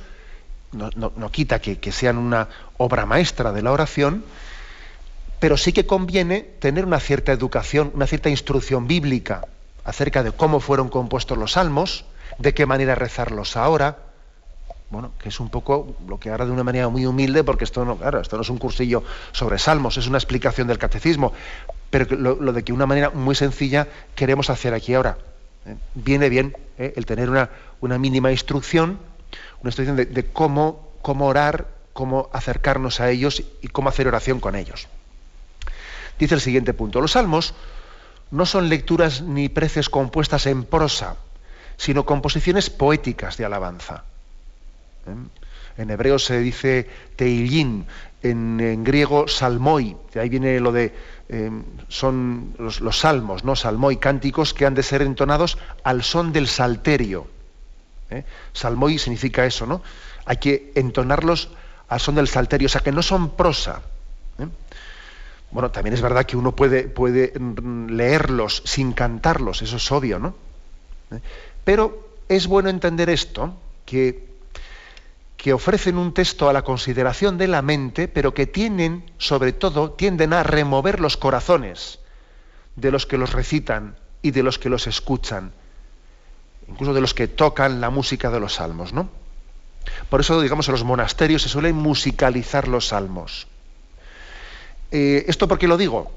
[0.72, 4.24] no, quita que sean una obra maestra de la oración,
[5.40, 9.46] pero sí que conviene tener una cierta educación, una cierta instrucción bíblica
[9.84, 12.04] acerca de cómo fueron compuestos los salmos,
[12.38, 13.98] de qué manera rezarlos ahora.
[14.90, 17.84] Bueno, que es un poco lo que ahora de una manera muy humilde, porque esto
[17.84, 19.02] no, claro, esto no es un cursillo
[19.32, 21.32] sobre salmos, es una explicación del catecismo,
[21.90, 25.16] pero lo, de que una manera muy sencilla queremos hacer aquí ahora.
[25.64, 25.76] ¿eh?
[25.94, 26.92] Viene bien ¿eh?
[26.96, 28.98] el tener una, una, mínima instrucción,
[29.60, 34.56] una instrucción de, cómo, cómo orar, cómo acercarnos a ellos y cómo hacer oración con
[34.56, 34.88] ellos.
[36.18, 37.54] Dice el siguiente punto, los salmos
[38.30, 41.16] no son lecturas ni preces compuestas en prosa,
[41.76, 44.04] sino composiciones poéticas de alabanza.
[45.06, 45.40] ¿Eh?
[45.78, 47.86] En hebreo se dice teillín,
[48.22, 50.92] en, griego salmoi, de ahí viene lo de,
[51.28, 53.56] em, son los, salmos, ¿no?
[53.56, 57.26] Salmoi, cánticos que han de ser entonados al son del salterio.
[58.10, 58.24] ¿Eh?
[58.52, 59.82] Salmoi significa eso, ¿no?
[60.24, 61.50] Hay que entonarlos
[61.88, 63.82] al son del salterio, o sea que no son prosa.
[64.38, 64.46] ¿eh?
[65.50, 67.32] Bueno, también es verdad que uno puede, puede
[67.88, 70.34] leerlos sin cantarlos, eso es obvio, ¿no?
[71.10, 71.20] ¿Eh?
[71.64, 74.28] Pero es bueno entender esto, que,
[75.36, 79.90] que ofrecen un texto a la consideración de la mente, pero que tienen, sobre todo,
[79.90, 81.98] tienden a remover los corazones
[82.76, 85.52] de los que los recitan y de los que los escuchan,
[86.68, 89.08] incluso de los que tocan la música de los salmos, ¿no?
[90.08, 93.46] Por eso, digamos, en los monasterios se suelen musicalizar los salmos.
[94.90, 96.12] Eh, ¿Esto por qué lo digo?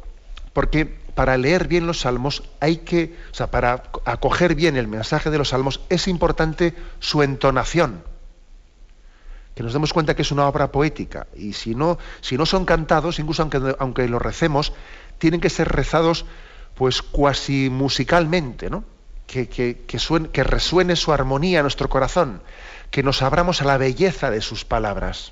[0.54, 5.30] Porque para leer bien los salmos hay que, o sea, para acoger bien el mensaje
[5.30, 8.04] de los salmos es importante su entonación.
[9.56, 11.28] Que nos demos cuenta que es una obra poética.
[11.36, 14.74] Y si no, si no son cantados, incluso aunque, aunque los recemos,
[15.20, 16.26] tienen que ser rezados
[16.74, 18.84] pues cuasi musicalmente, ¿no?
[19.28, 22.42] Que, resuene su armonía en nuestro corazón,
[22.92, 25.32] que nos abramos a la belleza de sus palabras.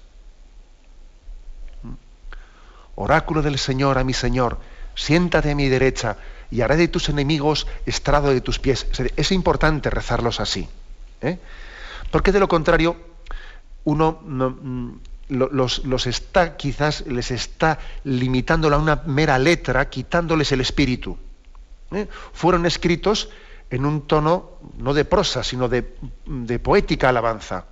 [2.96, 4.58] Oráculo del Señor a mi Señor,
[4.96, 6.18] siéntate a mi derecha
[6.50, 8.88] y haré de tus enemigos estrado de tus pies.
[9.16, 10.68] Es importante rezarlos así.
[11.22, 11.38] ¿eh?
[12.12, 12.98] Porque de lo contrario,
[13.86, 14.92] uno mm,
[15.30, 21.18] los, está, quizás les está limitando a una mera letra, quitándoles el espíritu.
[21.92, 22.08] ¿eh?
[22.34, 23.30] Fueron escritos
[23.72, 25.82] en un tono no de prosa, sino de,
[26.60, 27.66] poética alabanza,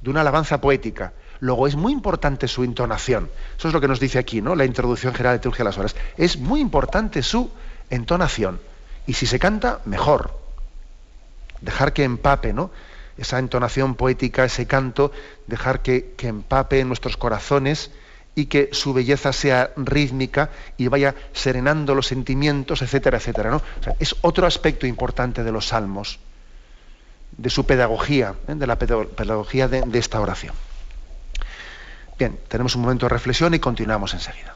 [0.00, 1.12] de una alabanza poética.
[1.40, 3.28] Luego es muy importante su entonación.
[3.58, 4.54] Eso es lo que nos dice aquí, ¿no?
[4.54, 5.96] La introducción general de Teología de las Horas.
[6.16, 7.50] Es muy importante su
[7.90, 8.60] entonación.
[9.06, 10.38] Y si se canta, mejor.
[11.60, 12.70] Dejar que empape, ¿no?
[13.16, 15.10] Esa entonación poética, ese canto,
[15.48, 17.90] dejar que, empape en nuestros corazones
[18.38, 23.50] y que su belleza sea rítmica y vaya serenando los sentimientos, etcétera, etcétera.
[23.50, 23.62] ¿no?
[23.98, 26.20] es otro aspecto importante de los salmos,
[27.36, 28.54] de su pedagogía, ¿eh?
[28.54, 30.54] de la pedagogía de esta oración.
[32.16, 34.54] Bien, tenemos un momento de reflexión y continuamos enseguida.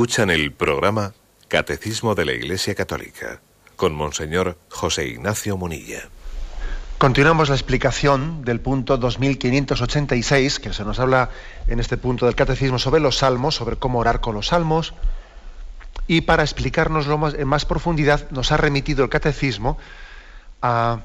[0.00, 1.12] Escuchan el programa
[1.48, 3.42] Catecismo de la Iglesia Católica
[3.76, 6.08] con Monseñor José Ignacio Munilla.
[6.96, 11.28] Continuamos la explicación del punto 2586, que se nos habla
[11.68, 14.94] en este punto del Catecismo sobre los salmos, sobre cómo orar con los salmos.
[16.06, 19.76] Y para explicarnoslo más, en más profundidad, nos ha remitido el Catecismo
[20.62, 21.00] a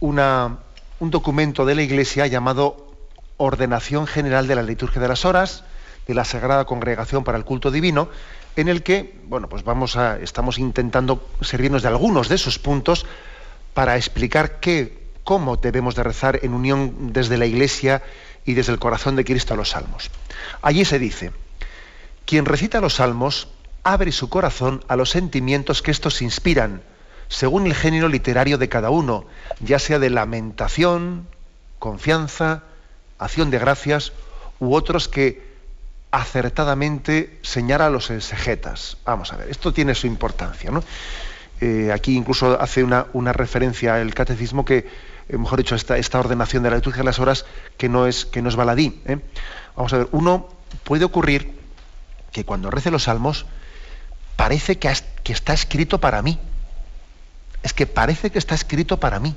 [0.00, 0.58] una,
[0.98, 2.96] un documento de la Iglesia llamado
[3.36, 5.62] Ordenación General de la Liturgia de las Horas,
[6.08, 8.08] de la Sagrada Congregación para el Culto Divino,
[8.56, 13.06] en el que, bueno, pues vamos a, estamos intentando servirnos de algunos de esos puntos
[13.74, 18.02] para explicar qué, cómo debemos de rezar en unión desde la Iglesia
[18.44, 20.10] y desde el corazón de Cristo a los salmos.
[20.62, 21.32] Allí se dice,
[22.24, 23.48] quien recita los salmos
[23.82, 26.82] abre su corazón a los sentimientos que estos inspiran,
[27.28, 29.24] según el género literario de cada uno,
[29.60, 31.28] ya sea de lamentación,
[31.78, 32.64] confianza,
[33.18, 34.12] acción de gracias
[34.58, 35.49] u otros que
[36.10, 38.96] acertadamente señala a los exegetas.
[39.04, 40.70] Vamos a ver, esto tiene su importancia.
[40.70, 40.82] ¿no?
[41.60, 44.88] Eh, aquí incluso hace una, referencia el catecismo que,
[45.28, 47.46] eh, mejor dicho, esta, esta, ordenación de la liturgia de las horas
[47.76, 49.00] que no es, que no es baladí.
[49.06, 49.18] ¿eh?
[49.76, 50.48] Vamos a ver, uno
[50.84, 51.58] puede ocurrir
[52.32, 53.46] que cuando rece los salmos
[54.36, 54.88] parece que
[55.32, 56.38] está escrito para mí.
[57.62, 59.34] Es que parece que está escrito para mí.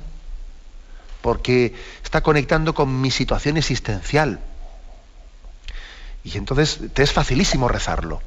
[1.20, 4.40] Porque está conectando con mi situación existencial
[6.24, 8.20] y entonces te es facilísimo rezarlo.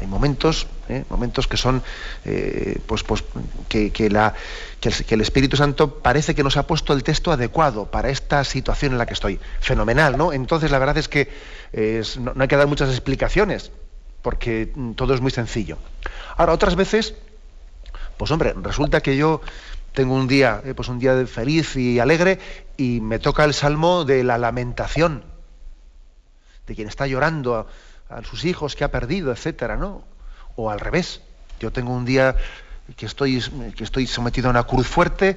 [0.00, 1.04] Hay momentos, ¿eh?
[1.10, 1.82] momentos que son,
[2.24, 3.22] eh, pues, pues
[3.68, 8.92] que, el, Espíritu Santo parece que nos ha puesto el texto adecuado para esta situación
[8.92, 9.38] en la que estoy.
[9.60, 10.32] Fenomenal, ¿no?
[10.32, 11.28] Entonces la verdad es que
[12.18, 13.72] no, hay que dar muchas explicaciones,
[14.22, 15.76] porque todo es muy sencillo.
[16.38, 17.14] Ahora, otras veces,
[18.16, 19.42] pues hombre, resulta que yo
[19.92, 22.38] tengo un día, eh, pues un día feliz y alegre,
[22.78, 25.24] y me toca el salmo de la lamentación
[26.70, 27.66] de quien está llorando
[28.08, 30.04] a, sus hijos que ha perdido, etcétera, ¿no?
[30.54, 31.20] O al revés.
[31.58, 32.36] Yo tengo un día
[32.96, 33.42] que estoy,
[33.76, 35.36] que estoy sometido a una cruz fuerte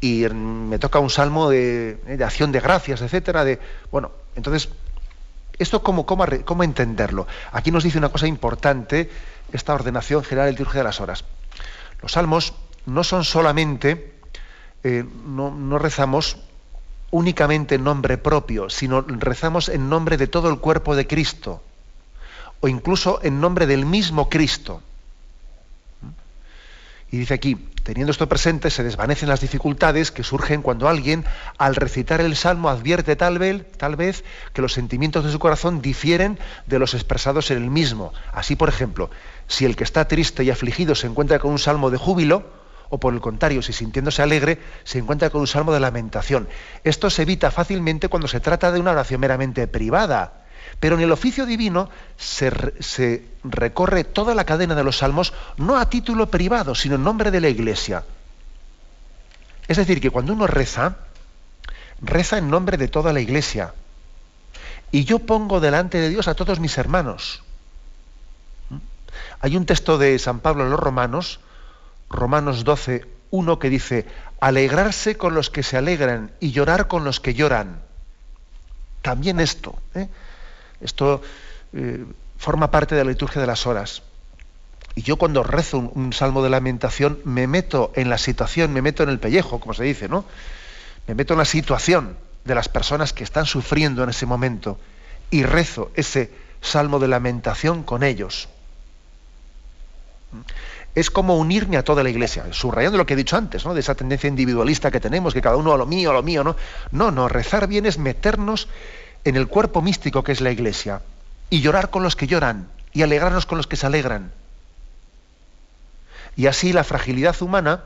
[0.00, 3.58] y me toca un salmo de, acción de gracias, etcétera, de
[3.90, 4.68] bueno, entonces
[5.58, 7.26] esto cómo, cómo, cómo entenderlo.
[7.52, 9.10] Aquí nos dice una cosa importante
[9.52, 11.24] esta ordenación general del liturgia de las horas.
[12.02, 12.52] Los salmos
[12.84, 14.12] no son solamente,
[14.82, 16.36] eh, no, no rezamos
[17.14, 21.62] únicamente en nombre propio, sino rezamos en nombre de todo el cuerpo de Cristo,
[22.58, 24.82] o incluso en nombre del mismo Cristo.
[27.12, 31.24] Y dice aquí, teniendo esto presente, se desvanecen las dificultades que surgen cuando alguien,
[31.56, 35.80] al recitar el salmo, advierte tal vez, tal vez que los sentimientos de su corazón
[35.80, 38.12] difieren de los expresados en el mismo.
[38.32, 39.08] Así, por ejemplo,
[39.46, 42.63] si el que está triste y afligido se encuentra con un salmo de júbilo,
[42.94, 46.48] o por el contrario, si sintiéndose alegre, se encuentra con un salmo de lamentación.
[46.84, 50.44] Esto se evita fácilmente cuando se trata de una oración meramente privada.
[50.80, 55.76] Pero en el oficio divino se, se, recorre toda la cadena de los salmos no
[55.76, 58.04] a título privado, sino en nombre de la Iglesia.
[59.66, 60.96] Es decir, que cuando uno reza,
[62.00, 63.74] reza en nombre de toda la Iglesia.
[64.90, 67.42] Y yo pongo delante de Dios a todos mis hermanos.
[68.70, 68.76] ¿Mm?
[69.40, 71.40] Hay un texto de San Pablo en los Romanos
[72.14, 74.06] Romanos 12, 1 que dice,
[74.40, 77.80] alegrarse con los que se alegran y llorar con los que lloran.
[79.02, 80.08] También esto, ¿eh?
[80.80, 81.22] esto
[81.72, 82.04] eh,
[82.38, 84.02] forma parte de la liturgia de las horas.
[84.94, 89.02] Y yo cuando rezo un, salmo de lamentación me meto en la situación, me meto
[89.02, 90.24] en el pellejo, como se dice, ¿no?
[91.08, 94.78] Me meto en la situación de las personas que están sufriendo en ese momento
[95.30, 98.48] y rezo ese salmo de lamentación con ellos
[100.94, 103.74] es como unirme a toda la iglesia, subrayando lo que he dicho antes, ¿no?
[103.74, 106.44] de esa tendencia individualista que tenemos, que cada uno a lo mío, a lo mío,
[106.44, 106.56] ¿no?
[106.92, 108.68] No, no, rezar bien es meternos
[109.24, 111.02] en el cuerpo místico que es la iglesia
[111.50, 114.32] y llorar con los que lloran y alegrarnos con los que se alegran.
[116.36, 117.84] Y así la fragilidad humana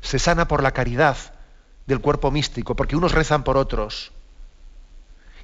[0.00, 1.16] se sana por la caridad
[1.86, 4.12] del cuerpo místico, porque unos rezan por otros.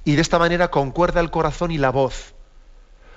[0.03, 2.33] Y de esta manera concuerda el corazón y la voz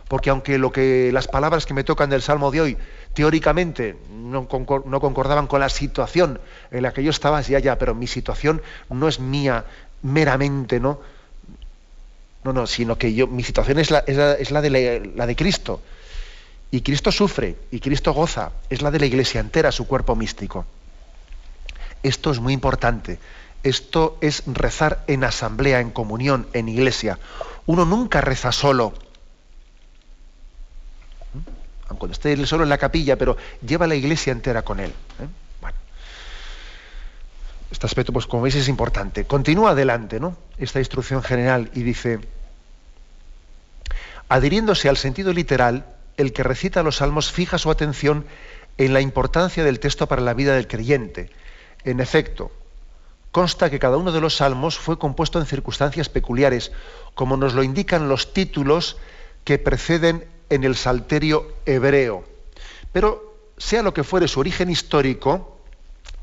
[0.09, 2.77] porque aunque lo que las palabras que me tocan del Salmo de hoy
[3.15, 6.41] teóricamente no, concordaban con la situación
[6.71, 9.65] en la que yo estaba, ya ya, pero mi situación no es mía
[10.03, 11.01] meramente, ¿no?
[12.43, 15.81] No, no, sino que yo, mi situación es la, es la, de, la de Cristo.
[16.71, 20.67] Y Cristo sufre, y Cristo goza, es la de la iglesia entera, su cuerpo místico.
[22.03, 23.19] Esto es muy importante.
[23.63, 27.19] Esto es rezar en asamblea, en comunión, en iglesia.
[27.65, 28.93] Uno nunca reza solo
[31.97, 33.37] cuando esté solo en la capilla, pero
[33.67, 34.91] lleva la iglesia entera con él.
[34.91, 35.29] ¿eh?
[35.61, 35.77] Bueno.
[37.71, 39.25] Este aspecto, pues como veis, es importante.
[39.25, 40.37] Continúa adelante, ¿no?
[40.59, 42.21] Esta instrucción general y dice,
[44.29, 45.85] Adhiriéndose al sentido literal,
[46.17, 48.25] el que recita los salmos fija su atención
[48.79, 51.31] en la importancia del texto para la vida del creyente.
[51.85, 52.51] En efecto,
[53.31, 56.73] consta que cada uno de los salmos fue compuesto en circunstancias peculiares,
[57.15, 58.97] como nos lo indican los títulos
[59.45, 60.25] que preceden
[60.55, 62.25] en el salterio hebreo.
[62.93, 65.59] Pero sea lo que fuere su origen histórico,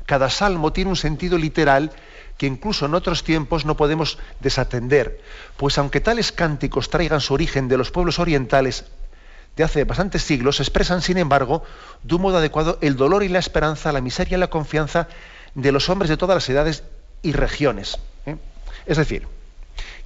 [0.06, 1.92] cada salmo tiene un sentido literal
[2.38, 5.20] que incluso en otros tiempos no podemos desatender,
[5.56, 8.86] pues aunque tales cánticos traigan su origen de los pueblos orientales
[9.56, 11.62] de hace bastantes siglos, expresan, sin embargo,
[12.02, 15.08] de un modo adecuado el dolor y la esperanza, la miseria y la confianza
[15.54, 16.84] de los hombres de todas las edades
[17.20, 17.98] y regiones.
[18.24, 18.36] ¿eh?
[18.86, 19.28] Es decir,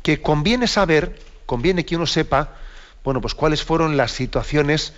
[0.03, 2.57] que conviene saber, conviene que uno sepa,
[3.07, 4.93] bueno, pues cuáles fueron las situaciones,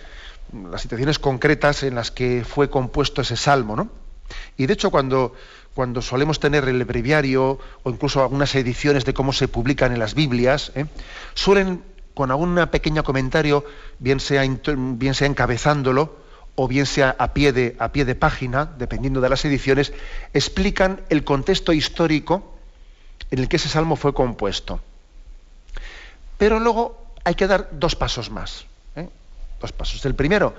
[0.70, 3.90] las situaciones concretas en las que fue compuesto ese salmo, ¿no?
[4.56, 5.34] Y de hecho, cuando,
[5.74, 10.14] cuando solemos tener el breviario o incluso algunas ediciones de cómo se publican en las
[10.14, 10.86] Biblias, ¿eh?
[11.34, 11.82] suelen
[12.14, 13.66] con algún pequeño comentario,
[13.98, 16.16] bien sea, bien sea encabezándolo
[16.54, 19.92] o bien sea a pie, de, a pie de página, dependiendo de las ediciones,
[20.32, 22.54] explican el contexto histórico
[23.30, 24.80] en el que ese salmo fue compuesto.
[26.38, 28.66] Pero luego hay que dar dos pasos más.
[28.96, 29.08] ¿eh?
[29.60, 30.04] Dos pasos.
[30.04, 30.54] El primero,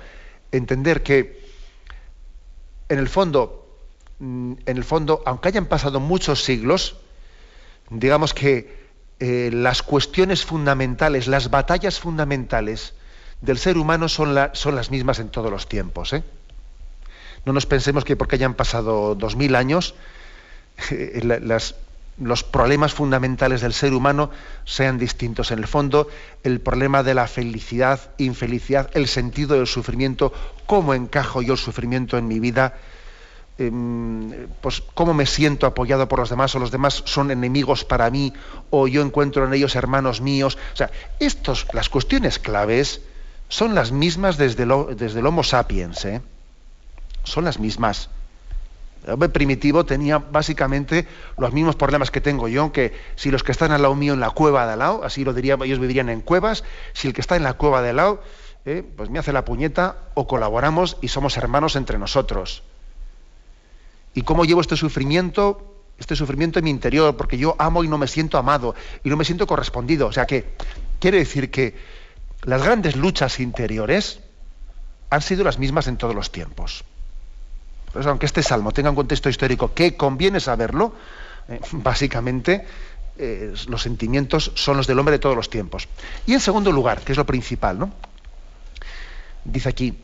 [0.51, 1.39] entender que
[2.89, 3.67] en el fondo,
[4.19, 6.97] mm, en el fondo, aunque hayan pasado muchos siglos,
[7.89, 8.79] digamos que
[9.19, 12.93] eh, las cuestiones fundamentales, las batallas fundamentales
[13.41, 16.13] del ser humano son, son las mismas en todos los tiempos.
[16.13, 16.23] ¿eh?
[17.45, 19.95] No nos pensemos que porque hayan pasado dos mil años,
[20.91, 21.21] eh,
[22.21, 24.29] los problemas fundamentales del ser humano
[24.65, 25.51] sean distintos.
[25.51, 26.07] En el fondo,
[26.43, 30.33] el problema de la felicidad, infelicidad, el sentido del sufrimiento,
[30.65, 32.75] cómo encajo yo el sufrimiento en mi vida,
[33.59, 38.09] Em, pues cómo me siento apoyado por los demás o los demás son enemigos para
[38.09, 38.31] mí
[38.69, 40.57] o yo encuentro en ellos hermanos míos.
[40.73, 40.89] O sea,
[41.19, 43.01] estos, las cuestiones claves
[43.49, 44.65] son las mismas desde,
[44.95, 46.21] desde el Homo sapiens, ¿eh?
[47.25, 48.09] son las mismas.
[49.05, 53.51] El hombre primitivo tenía básicamente los mismos problemas que tengo yo, que si los que
[53.51, 56.09] están al lado mío en la cueva de al lado, así lo diría, ellos vivirían
[56.09, 58.23] en cuevas, si el que está en la cueva de al lado,
[58.65, 58.83] ¿eh?
[58.97, 62.63] pues me hace la puñeta o colaboramos y somos hermanos entre nosotros
[64.13, 67.97] y cómo llevo este sufrimiento, este sufrimiento en mi interior, porque yo amo y no
[67.97, 70.07] me siento amado y no me siento correspondido.
[70.07, 70.55] O sea que
[70.99, 71.75] quiere decir que
[72.43, 74.19] las grandes luchas interiores
[75.09, 76.83] han sido las mismas en todos los tiempos.
[77.91, 80.93] Por eso, aunque este salmo tenga un contexto histórico que conviene saberlo,
[81.47, 82.65] eh, básicamente
[83.17, 85.87] eh, los sentimientos son los del hombre de todos los tiempos.
[86.25, 87.91] Y en segundo lugar, que es lo principal, ¿no?
[89.43, 89.97] Dice aquí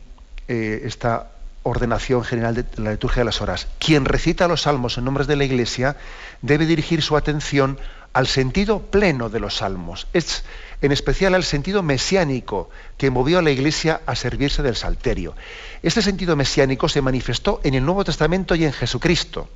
[0.48, 1.30] eh, esta
[1.62, 3.68] ordenación general de la liturgia de las horas.
[3.78, 5.96] Quien recita los salmos en nombres de la Iglesia
[6.40, 7.78] debe dirigir su atención
[8.16, 10.42] al sentido pleno de los salmos, es
[10.80, 15.34] en especial al sentido mesiánico que movió a la Iglesia a servirse del salterio.
[15.82, 19.50] Este sentido mesiánico se manifestó en el Nuevo Testamento y en Jesucristo.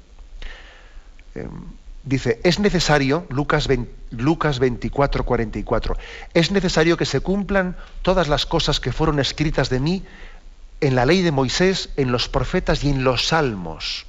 [1.35, 1.49] Em,
[2.05, 3.67] dice, es necesario, Lucas,
[4.11, 5.97] Lucas 24, 44,
[6.35, 10.05] es necesario que se cumplan todas las cosas que fueron escritas de mí
[10.83, 14.05] en la ley de Moisés, en los profetas y en los salmos.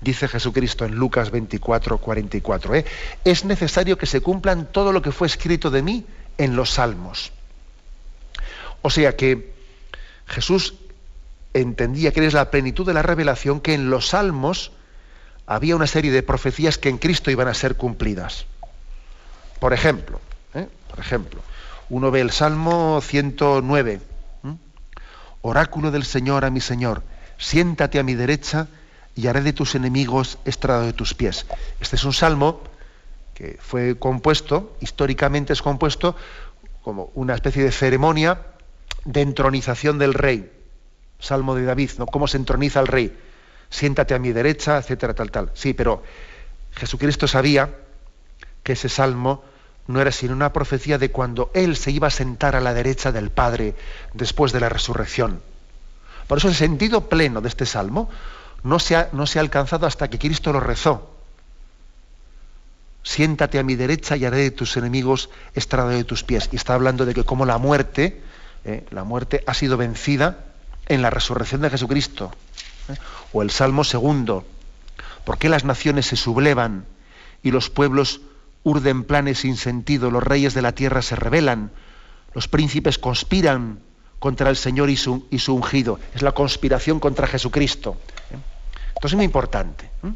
[0.00, 2.74] Dice Jesucristo en Lucas 24, 44.
[2.74, 2.84] ¿eh?
[3.24, 6.06] Es necesario que se cumplan todo lo que fue escrito de mí
[6.38, 7.32] en los salmos.
[8.82, 9.52] O sea que
[10.26, 10.74] Jesús
[11.52, 14.72] entendía que es la plenitud de la revelación que en los salmos
[15.46, 18.46] había una serie de profecías que en Cristo iban a ser cumplidas.
[19.58, 20.20] Por ejemplo,
[20.54, 20.68] ¿eh?
[20.88, 21.42] por ejemplo,
[21.90, 24.00] uno ve el Salmo 109
[25.42, 27.02] Oráculo del Señor a mi Señor,
[27.38, 28.68] siéntate a mi derecha
[29.16, 31.46] y haré de tus enemigos estrado de tus pies.
[31.80, 32.60] Este es un salmo
[33.34, 36.16] que fue compuesto, históricamente es compuesto
[36.82, 38.42] como una especie de ceremonia
[39.04, 40.50] de entronización del rey.
[41.18, 42.06] Salmo de David, ¿no?
[42.06, 43.16] ¿Cómo se entroniza el rey?
[43.68, 45.50] Siéntate a mi derecha, etcétera, tal, tal.
[45.54, 46.02] Sí, pero
[46.72, 47.70] Jesucristo sabía
[48.62, 49.44] que ese salmo
[49.86, 53.12] no era sino una profecía de cuando Él se iba a sentar a la derecha
[53.12, 53.74] del Padre
[54.14, 55.42] después de la resurrección.
[56.26, 58.08] Por eso el sentido pleno de este salmo
[58.62, 61.10] no se ha, no se ha alcanzado hasta que Cristo lo rezó.
[63.02, 66.48] Siéntate a mi derecha y haré de tus enemigos estrado de tus pies.
[66.52, 68.20] Y está hablando de que como la muerte,
[68.64, 70.44] eh, la muerte ha sido vencida
[70.86, 72.30] en la resurrección de Jesucristo.
[72.88, 72.96] Eh,
[73.32, 74.44] o el Salmo segundo.
[75.24, 76.84] ¿Por qué las naciones se sublevan
[77.42, 78.20] y los pueblos
[78.62, 81.70] urden planes sin sentido, los reyes de la tierra se rebelan,
[82.34, 83.80] los príncipes conspiran
[84.18, 85.98] contra el Señor y su, y su ungido.
[86.14, 87.96] Es la conspiración contra Jesucristo.
[89.00, 89.04] ¿Eh?
[89.04, 89.86] Esto es muy importante.
[90.04, 90.12] ¿eh?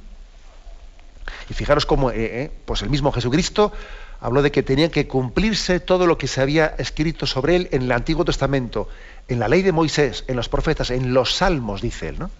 [1.49, 3.72] Y fijaros cómo eh, pues el mismo Jesucristo
[4.20, 7.82] habló de que tenía que cumplirse todo lo que se había escrito sobre él en
[7.82, 8.89] el Antiguo Testamento,
[9.28, 12.18] en la ley de Moisés, en los profetas, en los salmos, dice él.
[12.18, 12.30] ¿no?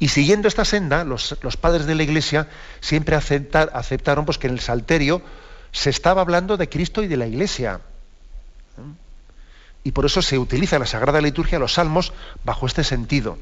[0.00, 2.48] Y siguiendo esta senda, los, padres de la Iglesia
[2.80, 5.22] siempre aceptaron pues, que en el Salterio
[5.72, 7.80] se estaba hablando de Cristo y de la Iglesia.
[9.84, 12.12] Y por eso se utiliza la Sagrada Liturgia, los salmos,
[12.44, 13.38] bajo este sentido.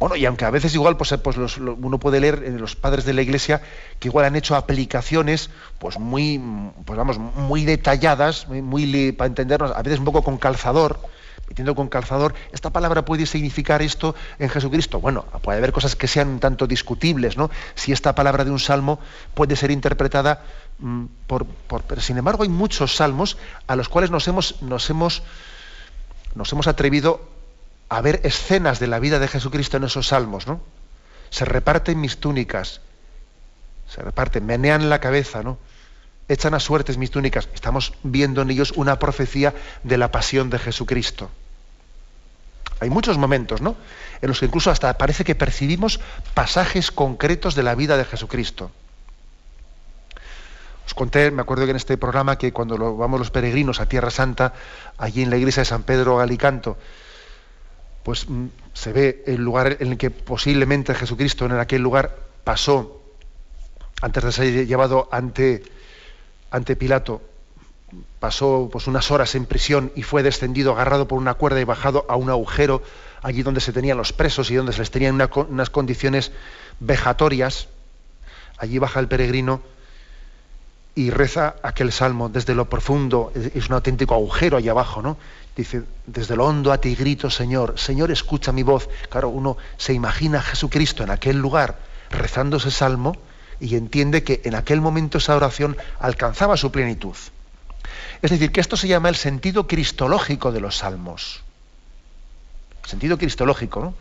[0.00, 3.12] Bueno, y aunque a veces igual pues, pues uno puede leer en los padres de
[3.12, 3.60] la Iglesia
[3.98, 6.40] que igual han hecho aplicaciones pues muy,
[6.86, 11.00] pues vamos, muy detalladas, muy, para entendernos, a veces un poco con calzador,
[11.48, 15.00] metiendo con calzador, ¿esta palabra puede significar esto en Jesucristo?
[15.00, 17.50] Bueno, puede haber cosas que sean un tanto discutibles, ¿no?
[17.74, 19.00] Si esta palabra de un salmo
[19.34, 20.44] puede ser interpretada
[20.78, 23.36] mm, por, por, Pero sin embargo hay muchos salmos
[23.66, 25.22] a los cuales nos hemos, nos hemos,
[26.34, 27.39] nos hemos atrevido
[27.90, 30.60] a ver escenas de la vida de Jesucristo en esos salmos, ¿no?
[31.28, 32.80] Se reparten mis túnicas,
[33.88, 35.58] se reparten, menean la cabeza, ¿no?
[36.28, 37.48] Echan a suertes mis túnicas.
[37.52, 41.30] Estamos viendo en ellos una profecía de la pasión de Jesucristo.
[42.78, 43.76] Hay muchos momentos, ¿no?
[44.22, 45.98] En los que incluso hasta parece que percibimos
[46.32, 48.70] pasajes concretos de la vida de Jesucristo.
[50.86, 54.10] Os conté, me acuerdo que en este programa, que cuando vamos los peregrinos a Tierra
[54.10, 54.54] Santa,
[54.96, 56.78] allí en la iglesia de San Pedro Alicanto,
[58.02, 63.00] pues mm, se ve el lugar en el que posiblemente Jesucristo en aquel lugar pasó
[64.00, 65.62] antes de ser llevado ante,
[66.50, 67.20] ante Pilato,
[68.18, 72.06] pasó pues unas horas en prisión y fue descendido agarrado por una cuerda y bajado
[72.08, 72.82] a un agujero
[73.22, 76.32] allí donde se tenían los presos y donde se les tenían unas condiciones
[76.78, 77.68] vejatorias.
[78.58, 79.60] Allí baja el peregrino
[80.94, 85.16] y reza aquel salmo desde lo profundo, es un auténtico agujero allá abajo, ¿no?
[85.56, 88.88] Dice, desde lo hondo a ti grito, Señor, Señor, escucha mi voz.
[89.10, 91.78] Claro, uno se imagina a Jesucristo en aquel lugar
[92.10, 93.16] rezando ese salmo
[93.60, 97.16] y entiende que en aquel momento esa oración alcanzaba su plenitud.
[98.22, 101.42] Es decir, que esto se llama el sentido cristológico de los salmos.
[102.84, 103.94] Sentido cristológico, ¿no?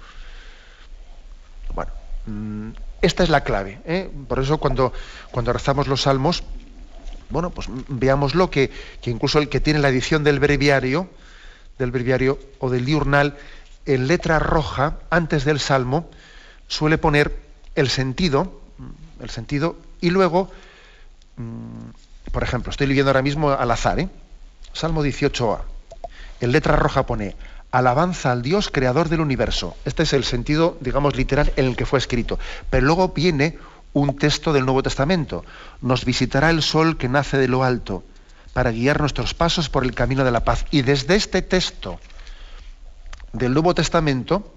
[1.74, 1.91] Bueno,
[2.26, 2.70] mm,
[3.02, 3.80] esta es la clave.
[3.86, 4.10] ¿eh?
[4.28, 4.93] Por eso cuando,
[5.32, 6.43] cuando rezamos los salmos,
[7.30, 8.72] bueno, pues veámoslo que,
[9.02, 11.10] que incluso el que tiene la edición del breviario,
[11.80, 13.38] del breviario o del diurnal,
[13.86, 16.09] en letra roja, antes del salmo,
[16.67, 17.36] suele poner
[17.73, 20.51] el sentido, mm, el sentido, y luego,
[21.38, 24.09] mm, por ejemplo, estoy leyendo ahora mismo al azar, ¿eh?
[24.73, 25.61] Salmo 18a.
[26.41, 27.36] En letra roja pone,
[27.71, 29.75] alabanza al Dios creador del universo.
[29.86, 32.38] Este es el sentido, digamos, literal en el que fue escrito.
[32.69, 33.57] Pero luego viene
[33.93, 35.43] un texto del Nuevo Testamento.
[35.82, 38.03] Nos visitará el sol que nace de lo alto
[38.60, 40.66] para guiar nuestros pasos por el camino de la paz.
[40.70, 41.97] Y desde este texto
[43.32, 44.53] del Nuevo Testamento,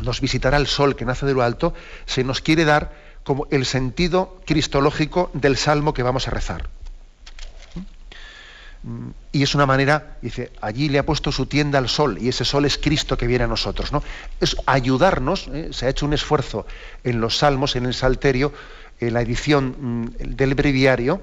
[0.00, 1.74] nos visitará el sol que nace de lo alto,
[2.06, 2.90] se nos quiere dar
[3.22, 6.70] como el sentido cristológico del salmo que vamos a rezar.
[9.30, 12.46] Y es una manera, dice, allí le ha puesto su tienda al sol, y ese
[12.46, 13.92] sol es Cristo que viene a nosotros.
[13.92, 14.02] ¿no?
[14.40, 15.68] Es ayudarnos, ¿eh?
[15.72, 16.66] se ha hecho un esfuerzo
[17.04, 18.54] en los salmos, en el salterio,
[19.00, 21.20] en la edición mm, del breviario,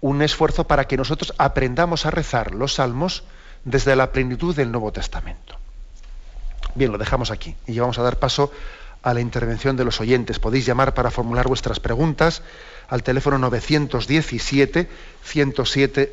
[0.00, 3.24] un esfuerzo para que nosotros aprendamos a rezar los salmos
[3.64, 5.56] desde la plenitud del Nuevo Testamento.
[6.74, 8.52] Bien, lo dejamos aquí y vamos a dar paso
[9.02, 10.38] a la intervención de los oyentes.
[10.38, 12.42] Podéis llamar para formular vuestras preguntas
[12.88, 14.88] al teléfono 917
[15.22, 16.12] 107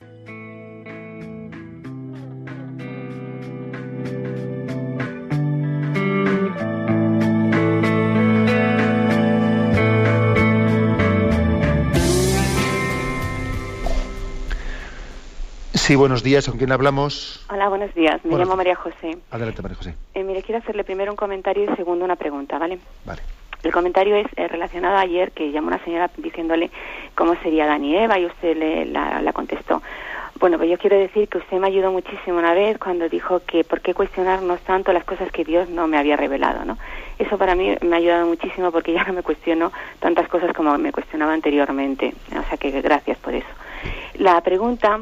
[15.91, 16.47] Sí, buenos días.
[16.47, 17.45] ¿Con quién hablamos?
[17.49, 18.23] Hola, buenos días.
[18.23, 19.17] Me llamo María José.
[19.29, 19.93] Adelante, María José.
[20.13, 22.79] Eh, mire, quiero hacerle primero un comentario y segundo una pregunta, ¿vale?
[23.03, 23.21] Vale.
[23.61, 26.71] El comentario es eh, relacionado a ayer que llamó una señora diciéndole
[27.13, 29.81] cómo sería Dani Eva y usted le, la, la contestó.
[30.39, 33.65] Bueno, pues yo quiero decir que usted me ayudó muchísimo una vez cuando dijo que
[33.65, 36.77] por qué cuestionarnos tanto las cosas que Dios no me había revelado, ¿no?
[37.19, 40.77] Eso para mí me ha ayudado muchísimo porque ya no me cuestiono tantas cosas como
[40.77, 42.15] me cuestionaba anteriormente.
[42.29, 43.49] O sea que gracias por eso.
[44.13, 45.01] La pregunta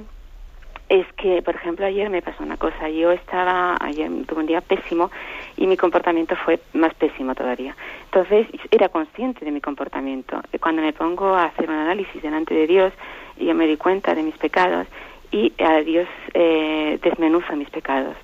[0.90, 2.90] es que, por ejemplo, ayer me pasó una cosa.
[2.90, 5.12] Yo estaba, ayer tuve un día pésimo
[5.56, 7.76] y mi comportamiento fue más pésimo todavía.
[8.06, 10.42] Entonces, era consciente de mi comportamiento.
[10.60, 12.94] Cuando me pongo a hacer un análisis delante de Dios,
[13.38, 14.88] yo me di cuenta de mis pecados
[15.32, 18.18] y a Dios eh, desmenuza mis pecados.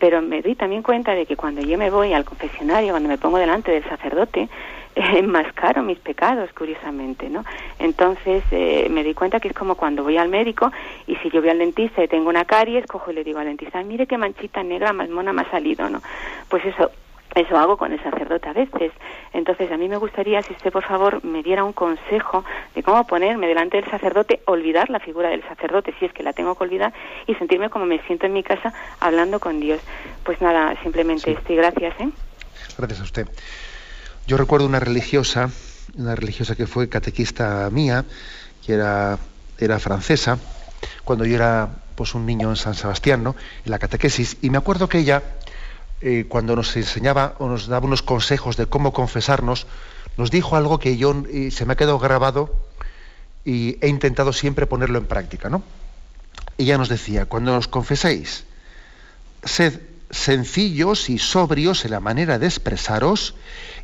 [0.00, 3.18] Pero me di también cuenta de que cuando yo me voy al confesionario, cuando me
[3.18, 4.48] pongo delante del sacerdote, eh,
[4.94, 7.44] enmascaro mis pecados, curiosamente, ¿no?
[7.78, 10.70] Entonces eh, me di cuenta que es como cuando voy al médico
[11.06, 13.46] y si yo voy al dentista y tengo una caries, cojo y le digo al
[13.46, 16.02] dentista, mire qué manchita negra más mona me ha salido, ¿no?
[16.48, 16.90] Pues eso,
[17.34, 18.92] eso hago con el sacerdote a veces.
[19.32, 23.06] Entonces, a mí me gustaría, si usted, por favor, me diera un consejo de cómo
[23.06, 26.64] ponerme delante del sacerdote, olvidar la figura del sacerdote, si es que la tengo que
[26.64, 26.92] olvidar,
[27.26, 29.80] y sentirme como me siento en mi casa hablando con Dios.
[30.24, 31.56] Pues nada, simplemente estoy.
[31.56, 32.10] Gracias, ¿eh?
[32.76, 33.28] Gracias a usted.
[34.26, 35.50] Yo recuerdo una religiosa,
[35.96, 38.04] una religiosa que fue catequista mía,
[38.64, 39.18] que era,
[39.58, 40.38] era francesa,
[41.04, 43.34] cuando yo era pues un niño en San Sebastián, ¿no?
[43.64, 45.22] En la catequesis, y me acuerdo que ella
[46.00, 49.66] eh, cuando nos enseñaba o nos daba unos consejos de cómo confesarnos,
[50.16, 51.14] nos dijo algo que yo
[51.50, 52.54] se me ha quedado grabado
[53.44, 55.62] y he intentado siempre ponerlo en práctica, ¿no?
[56.58, 58.44] Ella nos decía, cuando os confeséis,
[59.42, 59.80] sed
[60.12, 63.34] sencillos y sobrios en la manera de expresaros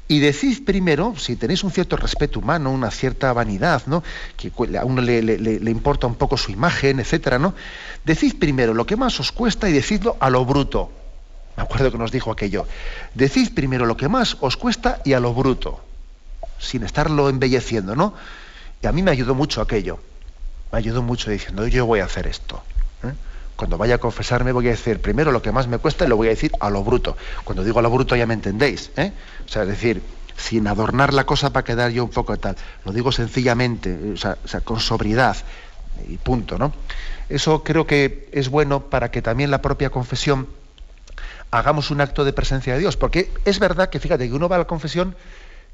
[0.07, 4.03] y decid primero, si tenéis un cierto respeto humano, una cierta vanidad, ¿no?
[4.37, 7.55] que a uno le, le, importa un poco su imagen, etcétera, ¿no?
[8.05, 10.91] Decid primero lo que más os cuesta y decidlo a lo bruto.
[11.59, 12.67] Me acuerdo que nos dijo aquello.
[13.15, 15.81] Decid primero lo que más os cuesta y a lo bruto,
[16.59, 18.15] sin estarlo embelleciendo, ¿no?
[18.81, 19.99] Y a mí me ayudó mucho aquello.
[20.73, 22.63] Me ayudó mucho diciendo, yo voy a hacer esto.
[23.59, 23.65] ¿Eh?
[23.67, 26.17] Cuando vaya a confesarme voy a decir primero lo que más me cuesta y lo
[26.17, 27.17] voy a decir a lo bruto.
[27.45, 28.91] Cuando digo a lo bruto ya me entendéis.
[28.97, 29.13] ¿eh?
[29.45, 30.03] O sea, es decir,
[30.37, 32.57] sin adornar la cosa para quedar yo un poco tal.
[32.85, 35.37] Lo digo sencillamente, o sea, con sobriedad
[36.09, 36.73] y punto, ¿no?
[37.29, 40.47] Eso creo que es bueno para que también la propia confesión
[41.51, 42.97] hagamos un acto de presencia de Dios.
[42.97, 45.17] Porque es verdad que, fíjate, que uno va a la confesión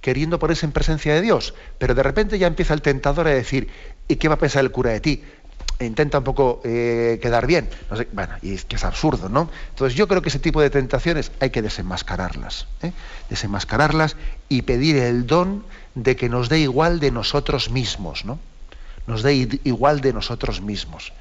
[0.00, 3.68] queriendo ponerse en presencia de Dios, pero de repente ya empieza el tentador a decir,
[4.06, 5.24] ¿y qué va a pensar el cura de ti?
[5.78, 7.68] E intenta un poco eh, quedar bien.
[8.12, 9.50] bueno, y es que es absurdo, ¿no?
[9.70, 12.66] Entonces yo creo que ese tipo de tentaciones hay que desenmascararlas.
[12.82, 12.92] ¿eh?
[13.28, 14.16] Desenmascararlas
[14.48, 15.64] y pedir el don
[15.94, 18.38] de que nos dé igual de nosotros mismos, ¿no?
[19.06, 21.12] Nos dé igual de nosotros mismos.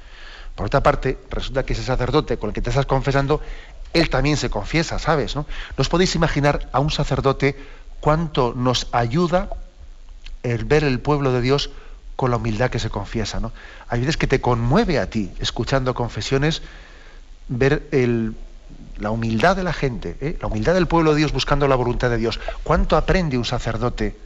[0.54, 3.40] Por otra parte, resulta que ese sacerdote con el que te estás confesando
[3.94, 5.34] él también se confiesa, ¿sabes?
[5.36, 5.46] ¿no?
[5.78, 7.56] os podéis imaginar a un sacerdote
[8.00, 9.48] cuánto nos ayuda
[10.42, 11.70] el ver el pueblo de Dios
[12.16, 13.52] con la humildad que se confiesa, ¿no?
[13.88, 16.62] Hay veces que te conmueve a ti, escuchando confesiones,
[17.48, 17.88] ver
[18.98, 20.38] la humildad de la gente, ¿eh?
[20.40, 22.40] la humildad del pueblo de Dios buscando la voluntad de Dios.
[22.62, 24.16] ¿Cuánto aprende un sacerdote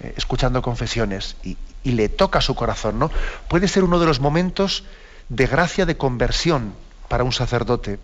[0.00, 3.10] eh, escuchando confesiones y, y, le toca su corazón, ¿no?
[3.48, 4.84] Puede ser uno de los momentos
[5.28, 6.74] de gracia de conversión
[7.08, 7.98] para un sacerdote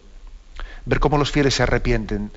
[0.84, 2.30] ver cómo los fieles se arrepienten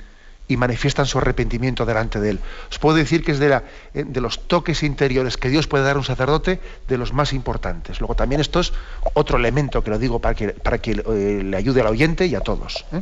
[0.47, 2.39] y manifiestan su arrepentimiento delante de Él.
[2.69, 5.83] Os puedo decir que es de, la, eh, de los toques interiores que Dios puede
[5.83, 7.99] dar a un sacerdote de los más importantes.
[7.99, 8.73] Luego también esto es
[9.13, 12.35] otro elemento que lo digo para que, para que eh, le ayude al oyente y
[12.35, 12.85] a todos.
[12.91, 13.01] ¿eh?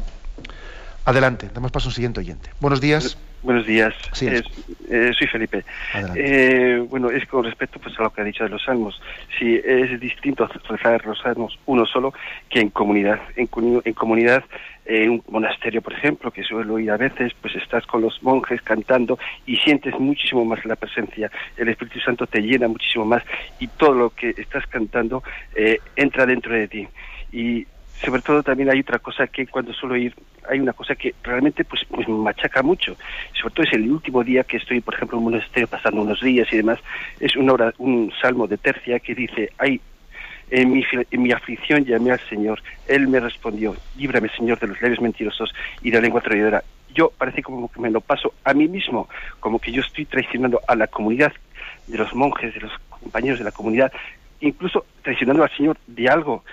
[1.06, 2.50] Adelante, damos paso a un siguiente oyente.
[2.62, 3.18] Buenos días.
[3.42, 3.94] Buenos días.
[4.14, 5.66] soy Felipe.
[6.88, 9.02] bueno, es con respecto pues, a lo que ha dicho de los salmos.
[9.38, 12.14] Si es distinto rezar los salmos uno solo
[12.50, 13.20] que en comunidad.
[13.36, 13.50] En,
[13.84, 14.46] en comunidad
[14.86, 18.62] en un monasterio, por ejemplo, que suelo ir a veces, pues estás con los monjes
[18.62, 21.32] cantando y sientes muchísimo más la presencia.
[21.58, 23.24] El Espíritu Santo te llena muchísimo más
[23.60, 25.24] y todo lo que estás cantando
[25.56, 26.88] eh, entra dentro de ti.
[27.32, 27.66] Y
[28.04, 30.14] sobre todo también hay otra cosa que cuando suelo ir,
[30.50, 32.98] hay una cosa que realmente pues, pues machaca mucho.
[33.40, 36.20] Sobre todo es el último día que estoy, por ejemplo, en un monasterio pasando unos
[36.22, 36.80] días y demás,
[37.20, 39.80] es una un salmo de tercia que dice, hay
[40.54, 42.62] en mi, en mi aflicción llamé al Señor.
[42.88, 45.52] Él me respondió, líbrame, Señor, de los labios mentirosos
[45.82, 46.64] y de la lengua traidora.
[46.94, 50.62] Yo parece como que me lo paso a mí mismo, como que yo estoy traicionando
[50.68, 51.34] a la comunidad
[51.88, 53.92] de los monjes, de los compañeros de la comunidad,
[54.42, 56.44] incluso traicionando al Señor de algo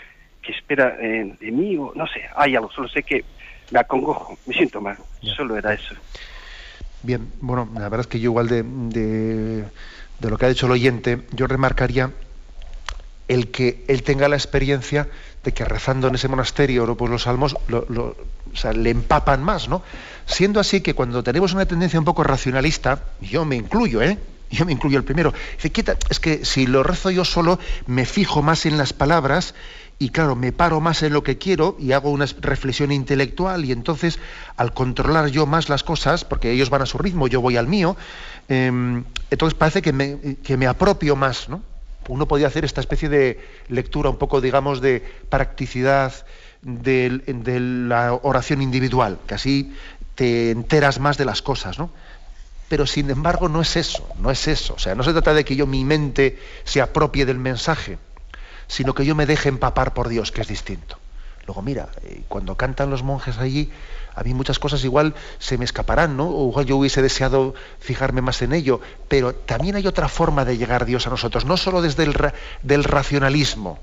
[0.41, 3.23] que espera eh, de mí, o no sé, hay algo, solo sé que
[3.71, 4.97] me acongojo, me siento mal,
[5.37, 5.95] solo era eso.
[7.03, 9.65] Bien, bueno, la verdad es que yo igual de, de,
[10.19, 12.11] de lo que ha dicho el oyente, yo remarcaría
[13.31, 15.09] el que él tenga la experiencia
[15.45, 19.85] de que rezando en ese monasterio pues los salmos le empapan más, ¿no?
[20.26, 24.18] Siendo así que cuando tenemos una tendencia un poco racionalista, yo me incluyo, ¿eh?
[24.51, 25.33] Yo me incluyo el primero.
[25.62, 29.55] es que si lo rezo yo solo, me fijo más en las palabras
[30.01, 33.70] y claro, me paro más en lo que quiero y hago una reflexión intelectual y
[33.70, 34.18] entonces
[34.57, 37.68] al controlar yo más las cosas, porque ellos van a su ritmo, yo voy al
[37.68, 37.97] mío,
[38.49, 41.62] em, entonces parece que me, que me apropio más, ¿no?
[42.09, 46.13] Uno podría hacer esta especie de lectura un poco, digamos, de practicidad
[46.63, 49.75] de, de la oración individual, que así
[50.15, 51.91] te enteras más de las cosas, ¿no?
[52.69, 54.75] Pero sin embargo no es eso, no es eso.
[54.75, 57.99] O sea, no se trata de que yo mi mente se apropie del mensaje,
[58.69, 60.99] sino que yo me deje empapar por Dios, que es distinto.
[61.47, 63.71] Luego, mira, eh, cuando cantan los monjes allí,
[64.21, 66.29] a mí muchas cosas igual se me escaparán, ¿no?
[66.29, 70.59] O igual yo hubiese deseado fijarme más en ello, pero también hay otra forma de
[70.59, 72.14] llegar Dios a nosotros, no solo desde el
[72.62, 73.79] del racionalismo,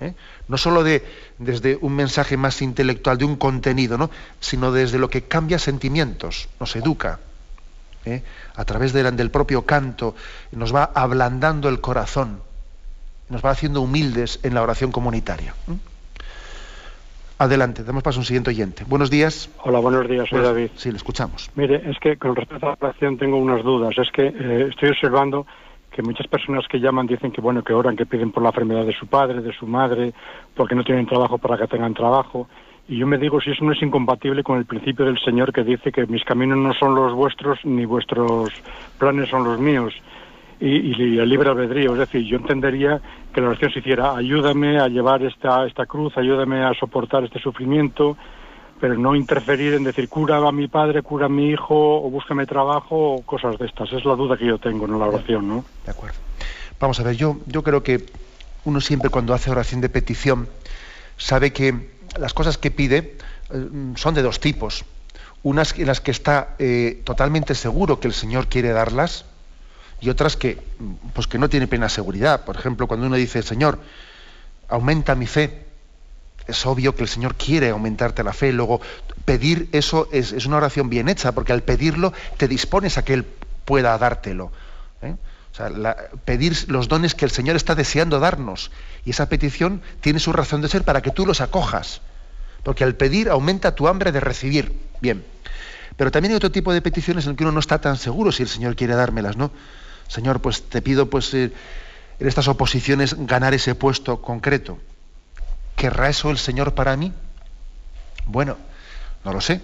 [0.00, 0.12] ¿eh?
[0.48, 1.02] no solo de,
[1.38, 4.10] desde un mensaje más intelectual, de un contenido, ¿no?
[4.38, 7.20] sino desde lo que cambia sentimientos, nos educa.
[8.04, 8.22] ¿eh?
[8.54, 10.14] a través del propio canto,
[10.52, 12.42] nos va ablandando el corazón,
[13.30, 15.54] nos va haciendo humildes en la oración comunitaria.
[17.40, 18.84] Adelante, damos paso a un siguiente oyente.
[18.86, 19.48] Buenos días.
[19.64, 20.68] Hola, buenos días, soy David.
[20.74, 21.50] Sí, le escuchamos.
[21.54, 23.96] Mire, es que con respecto a la oración tengo unas dudas.
[23.96, 25.46] Es que eh, estoy observando
[25.90, 28.84] que muchas personas que llaman dicen que bueno que oran, que piden por la enfermedad
[28.84, 30.12] de su padre, de su madre,
[30.54, 32.46] porque no tienen trabajo para que tengan trabajo.
[32.86, 35.64] Y yo me digo si eso no es incompatible con el principio del Señor que
[35.64, 38.50] dice que mis caminos no son los vuestros ni vuestros
[38.98, 39.94] planes son los míos.
[40.60, 43.00] Y, el libre albedrío, es decir, yo entendería
[43.32, 47.40] que la oración se hiciera ayúdame a llevar esta, esta cruz, ayúdame a soportar este
[47.40, 48.18] sufrimiento,
[48.78, 52.44] pero no interferir en decir cura a mi padre, cura a mi hijo, o búscame
[52.44, 53.90] trabajo, o cosas de estas.
[53.92, 55.64] Es la duda que yo tengo en la oración, ¿no?
[55.86, 56.18] De acuerdo.
[56.78, 58.04] Vamos a ver, yo, yo creo que
[58.64, 60.46] uno siempre cuando hace oración de petición
[61.16, 61.88] sabe que
[62.18, 63.16] las cosas que pide
[63.50, 64.84] eh, son de dos tipos.
[65.42, 69.24] Unas en las que está eh, totalmente seguro que el Señor quiere darlas
[70.00, 70.58] y otras que,
[71.14, 72.44] pues que no tiene plena seguridad.
[72.44, 73.78] Por ejemplo, cuando uno dice, Señor,
[74.68, 75.66] aumenta mi fe,
[76.46, 78.52] es obvio que el Señor quiere aumentarte la fe.
[78.52, 78.80] Luego,
[79.24, 83.24] pedir eso es, una oración bien hecha, porque al pedirlo te dispones a que Él
[83.64, 84.50] pueda dártelo.
[85.02, 85.16] ¿eh?
[85.52, 85.70] O sea,
[86.24, 88.70] pedir los dones que el Señor está deseando darnos.
[89.04, 92.00] Y esa petición tiene su razón de ser para que tú los acojas.
[92.62, 94.78] Porque al pedir aumenta tu hambre de recibir.
[95.00, 95.24] Bien.
[95.96, 98.42] Pero también hay otro tipo de peticiones en que uno no está tan seguro si
[98.42, 99.50] el Señor quiere dármelas, ¿no?
[100.10, 101.52] Señor, pues te pido pues eh,
[102.18, 104.78] en estas oposiciones ganar ese puesto concreto.
[105.76, 107.12] ¿Querrá eso el Señor para mí?
[108.26, 108.56] Bueno,
[109.24, 109.60] no lo sé,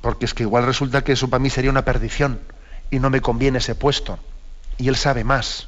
[0.00, 2.38] porque es que igual resulta que eso para mí sería una perdición
[2.88, 4.20] y no me conviene ese puesto
[4.78, 5.66] y Él sabe más.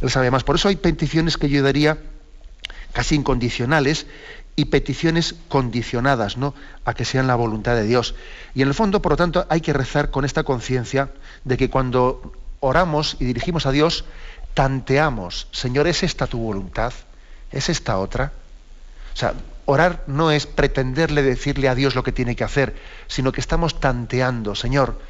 [0.00, 0.44] Él sabe más.
[0.44, 1.98] Por eso hay peticiones que yo daría
[2.92, 4.06] casi incondicionales
[4.54, 6.54] y peticiones condicionadas, ¿no?
[6.84, 8.14] A que sean la voluntad de Dios.
[8.54, 11.10] Y en el fondo, por lo tanto, hay que rezar con esta conciencia
[11.42, 12.32] de que cuando
[12.64, 14.04] oramos y dirigimos a Dios,
[14.54, 16.92] tanteamos, Señor, ¿es esta tu voluntad?
[17.50, 18.32] ¿Es esta otra?
[19.12, 19.34] O sea,
[19.64, 22.74] orar no es pretenderle decirle a Dios lo que tiene que hacer,
[23.06, 25.00] sino que estamos tanteando, Señor,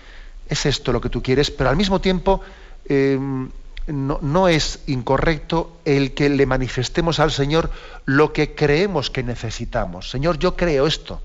[0.49, 1.51] ¿es esto lo que tú quieres?
[1.51, 2.43] Pero al mismo tiempo
[2.87, 3.51] Em,
[3.87, 7.71] no, es incorrecto el que le manifestemos al Señor
[8.07, 10.11] lo que creemos que necesitamos.
[10.11, 11.21] Señor, yo creo esto,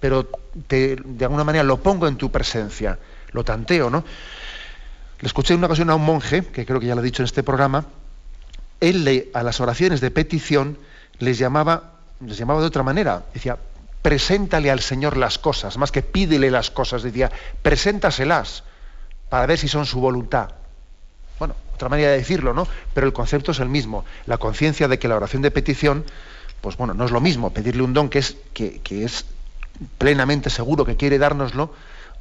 [0.00, 0.28] pero
[0.68, 2.98] de alguna manera lo pongo en tu presencia,
[3.30, 4.04] lo tanteo, ¿no?
[5.20, 7.22] Le escuché en una ocasión a un monje, que creo que ya lo he dicho
[7.22, 7.86] en este programa,
[8.80, 10.78] él a las oraciones de petición
[11.18, 13.24] les llamaba, les llamaba de otra manera.
[13.32, 13.58] Decía,
[14.02, 17.30] preséntale al Señor las cosas, más que pídele las cosas, decía,
[17.62, 18.64] preséntaselas
[19.28, 20.50] para ver si son su voluntad.
[21.38, 22.66] Bueno, otra manera de decirlo, ¿no?
[22.94, 24.04] Pero el concepto es el mismo.
[24.26, 26.04] La conciencia de que la oración de petición,
[26.60, 29.24] pues bueno, no es lo mismo pedirle un don que es, que, es
[29.98, 31.74] plenamente seguro que quiere dárnoslo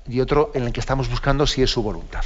[0.08, 2.26] y otro en el que estamos buscando si es su voluntad.